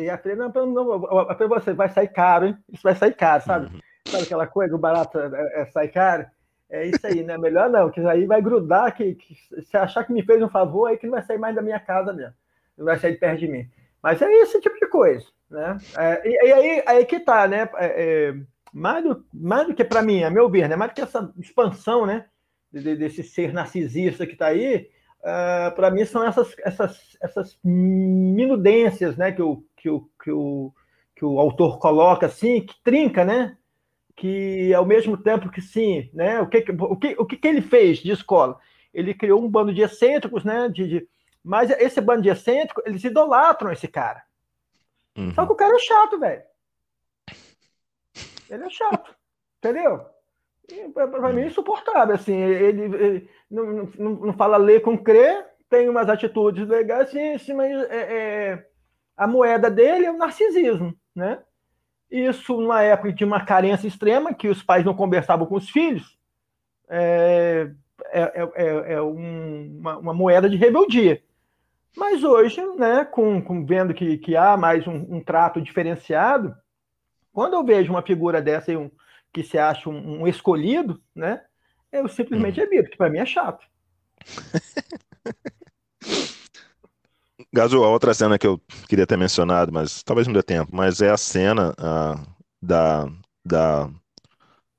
[0.00, 1.00] E a freira, não, não,
[1.46, 2.56] você vai sair caro, hein?
[2.72, 3.66] Isso vai sair caro, sabe?
[3.66, 3.80] Uhum.
[4.08, 6.24] Sabe aquela coisa, o barato é, é sai caro?
[6.70, 7.36] É isso aí, né?
[7.36, 10.86] Melhor não, que aí vai grudar, que, que se achar que me fez um favor,
[10.86, 12.32] aí que não vai sair mais da minha casa mesmo.
[12.78, 13.68] Não vai sair de perto de mim.
[14.02, 15.78] Mas é esse tipo de coisa, né?
[15.96, 17.68] É, e, e, aí, aí que tá, né?
[17.76, 18.34] É, é
[18.72, 20.76] mais, do, mais do que para mim, a meu ver, né?
[20.76, 22.26] Mais do que essa expansão, né?
[22.72, 24.88] De, desse ser narcisista que está aí,
[25.22, 29.30] uh, é, para mim são essas, essas, essas minudências, né?
[29.30, 30.72] Que o, que, o, que, o,
[31.14, 33.56] que o autor coloca assim, que trinca, né?
[34.16, 36.40] que ao mesmo tempo que sim, né?
[36.40, 38.58] O que, o que, o que ele fez de escola?
[38.92, 40.68] Ele criou um bando de excêntricos, né?
[40.68, 41.08] De, de...
[41.44, 44.22] Mas esse bando de excêntricos, eles idolatram esse cara.
[45.16, 45.34] Uhum.
[45.34, 46.42] Só que o cara é chato, velho.
[48.48, 49.14] Ele é chato,
[49.58, 50.06] entendeu?
[50.94, 55.88] Para mim é insuportável, assim, ele, ele não, não, não, fala ler com crer, tem
[55.88, 58.66] umas atitudes legais, sim, mas é, é,
[59.16, 61.42] a moeda dele é o narcisismo, né?
[62.10, 66.16] Isso numa época de uma carência extrema, que os pais não conversavam com os filhos,
[66.88, 67.70] é,
[68.10, 71.22] é, é, é, é um, uma, uma, moeda de rebeldia.
[71.96, 76.54] Mas hoje, né, com, com vendo que, que há mais um, um, trato diferenciado,
[77.32, 78.90] quando eu vejo uma figura dessa um,
[79.32, 81.42] que se acha um, um escolhido, né,
[81.90, 82.64] eu simplesmente hum.
[82.64, 83.66] evito, que para mim é chato.
[87.54, 91.02] Gazu, a outra cena que eu queria ter mencionado, mas talvez não dê tempo, mas
[91.02, 92.26] é a cena uh,
[92.62, 93.06] da,
[93.44, 93.90] da,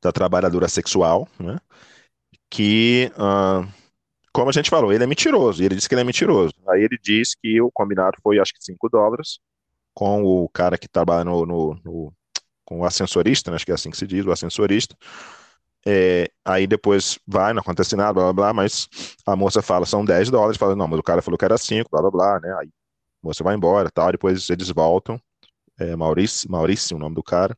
[0.02, 1.60] da trabalhadora sexual, né?
[2.50, 3.68] Que, uh,
[4.34, 6.54] como a gente falou, ele é mentiroso, e ele disse que ele é mentiroso.
[6.68, 9.40] Aí ele diz que o combinado foi, acho que 5 dólares,
[9.94, 12.14] com o cara que trabalha no, no, no,
[12.66, 13.56] com o ascensorista, né?
[13.56, 14.98] acho que é assim que se diz, o ascensorista,
[15.86, 18.88] é, aí depois vai, não acontece nada, blá blá blá, mas
[19.26, 21.90] a moça fala, são 10 dólares, fala, não, mas o cara falou que era 5,
[21.92, 22.56] blá blá blá, né?
[22.60, 25.22] Aí a moça vai embora tal, depois eles voltam,
[25.80, 27.58] é, Maurício, Maurício, o nome do cara.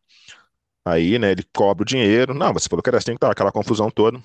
[0.84, 3.89] Aí, né, ele cobra o dinheiro, não, você falou que era 5, tá, aquela confusão
[3.89, 4.21] toda.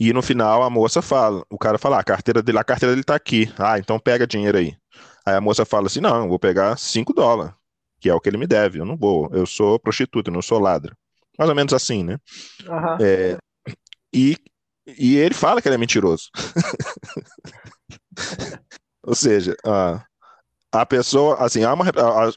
[0.00, 2.94] E no final a moça fala, o cara fala, ah, a carteira dele, a carteira
[2.94, 3.52] dele tá aqui.
[3.58, 4.74] Ah, então pega dinheiro aí.
[5.26, 7.52] Aí a moça fala assim, não, eu vou pegar 5 dólares.
[8.00, 8.80] que é o que ele me deve.
[8.80, 10.96] Eu não vou, eu sou prostituta, não sou ladra.
[11.38, 12.18] Mais ou menos assim, né?
[12.66, 12.98] Aham.
[13.00, 13.38] É,
[14.14, 14.36] e,
[14.86, 16.30] e ele fala que ele é mentiroso.
[19.02, 20.04] Ou seja, a,
[20.72, 21.84] a pessoa, assim, há uma,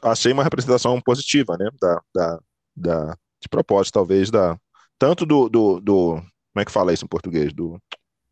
[0.02, 1.68] achei uma representação positiva, né?
[1.80, 2.40] Da, da,
[2.76, 4.58] da, de propósito, talvez, da,
[4.98, 6.22] tanto do, do, do,
[6.54, 7.52] como é que fala isso em português?
[7.52, 7.82] Do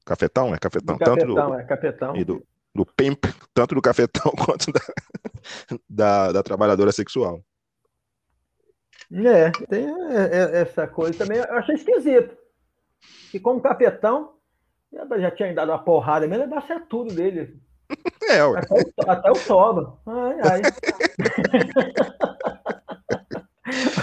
[0.07, 0.97] cafetão, é cafetão?
[0.97, 2.17] Do Tanto do, é capetão.
[2.17, 4.81] e do, do pimp, tanto do cafetão quanto da,
[5.91, 7.43] da, da trabalhadora sexual.
[9.13, 11.39] É, tem é, é, essa coisa também.
[11.39, 12.37] Eu achei esquisito.
[13.33, 14.35] Que como capetão,
[14.93, 17.61] eu já tinha dado uma porrada mesmo, levasse tudo dele.
[18.31, 18.61] É, ué.
[18.61, 19.99] Até o, até o solo.
[20.07, 20.63] Ai, ai.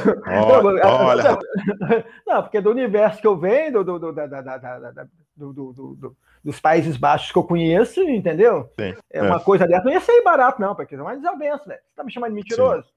[0.06, 1.38] Não, olha,
[2.26, 5.54] não, porque do universo que eu venho, do, do, da- da- da- da- da- do-
[5.54, 8.72] do- do- do- dos Países Baixos que eu conheço, entendeu?
[8.80, 9.22] Sim, É é.
[9.22, 11.80] uma coisa dessa, não ia sair barato, não, porque é uma desavença, velho.
[11.88, 12.88] Você tá me chamando de mentiroso?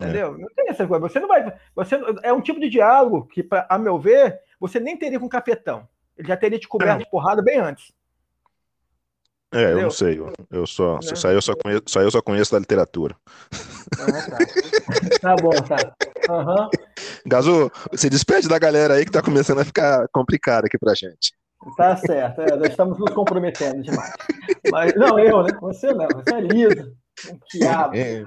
[0.00, 0.04] É.
[0.04, 0.36] Entendeu?
[0.36, 1.00] Não tem essa coisa.
[1.08, 1.52] Você não vai.
[1.74, 5.26] Você, é um tipo de diálogo que, pra, a meu ver, você nem teria com
[5.26, 5.88] o cafetão.
[6.16, 7.90] Ele já teria te coberto de porrada bem antes.
[9.52, 9.82] é, eu entendeu?
[9.84, 11.08] não sei, eu, eu só, Né?
[11.26, 13.16] aí eu só conheço, aí eu só conheço da literatura.
[13.98, 14.38] Ah, tá.
[15.20, 15.94] tá bom, tá.
[16.28, 16.68] Aham.
[17.26, 21.32] Gazu, se despede da galera aí que tá começando a ficar complicado aqui pra gente.
[21.76, 24.12] Tá certo, é, nós estamos nos comprometendo demais.
[24.70, 25.50] Mas, não, eu, né?
[25.60, 26.96] Você não, você é liso.
[27.32, 28.24] Um quiabo, É,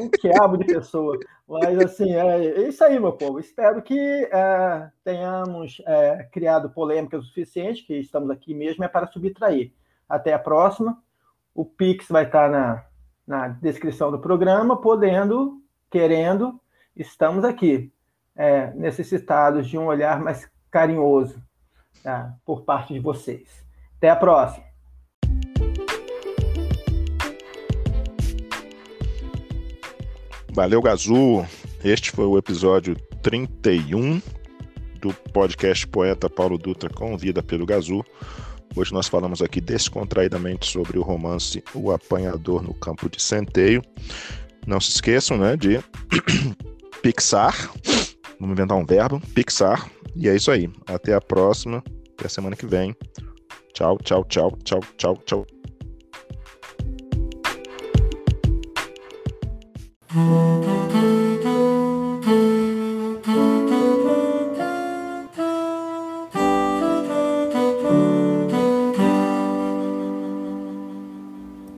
[0.00, 1.18] um quiabo de pessoa.
[1.46, 3.38] Mas, assim, é, é isso aí, meu povo.
[3.38, 9.06] Espero que é, tenhamos é, criado polêmicas o suficiente, que estamos aqui mesmo, é para
[9.06, 9.72] subtrair.
[10.08, 10.98] Até a próxima.
[11.54, 12.84] O Pix vai estar na,
[13.26, 15.60] na descrição do programa, podendo,
[15.90, 16.58] querendo,
[16.96, 17.92] estamos aqui,
[18.36, 21.42] é, necessitados de um olhar mais carinhoso
[22.02, 23.48] tá, por parte de vocês.
[23.96, 24.64] Até a próxima.
[30.52, 31.44] Valeu, Gazu.
[31.82, 34.22] Este foi o episódio 31
[35.00, 38.04] do podcast Poeta Paulo Dutra Convida Pedro Gazu.
[38.76, 43.82] Hoje nós falamos aqui descontraidamente sobre o romance O Apanhador no Campo de Centeio.
[44.66, 45.78] Não se esqueçam, né, de
[47.02, 47.54] pixar.
[48.40, 49.88] Vamos inventar um verbo, pixar.
[50.16, 50.70] E é isso aí.
[50.86, 51.82] Até a próxima.
[52.16, 52.94] Até a semana que vem.
[53.72, 55.46] Tchau, tchau, tchau, tchau, tchau, tchau.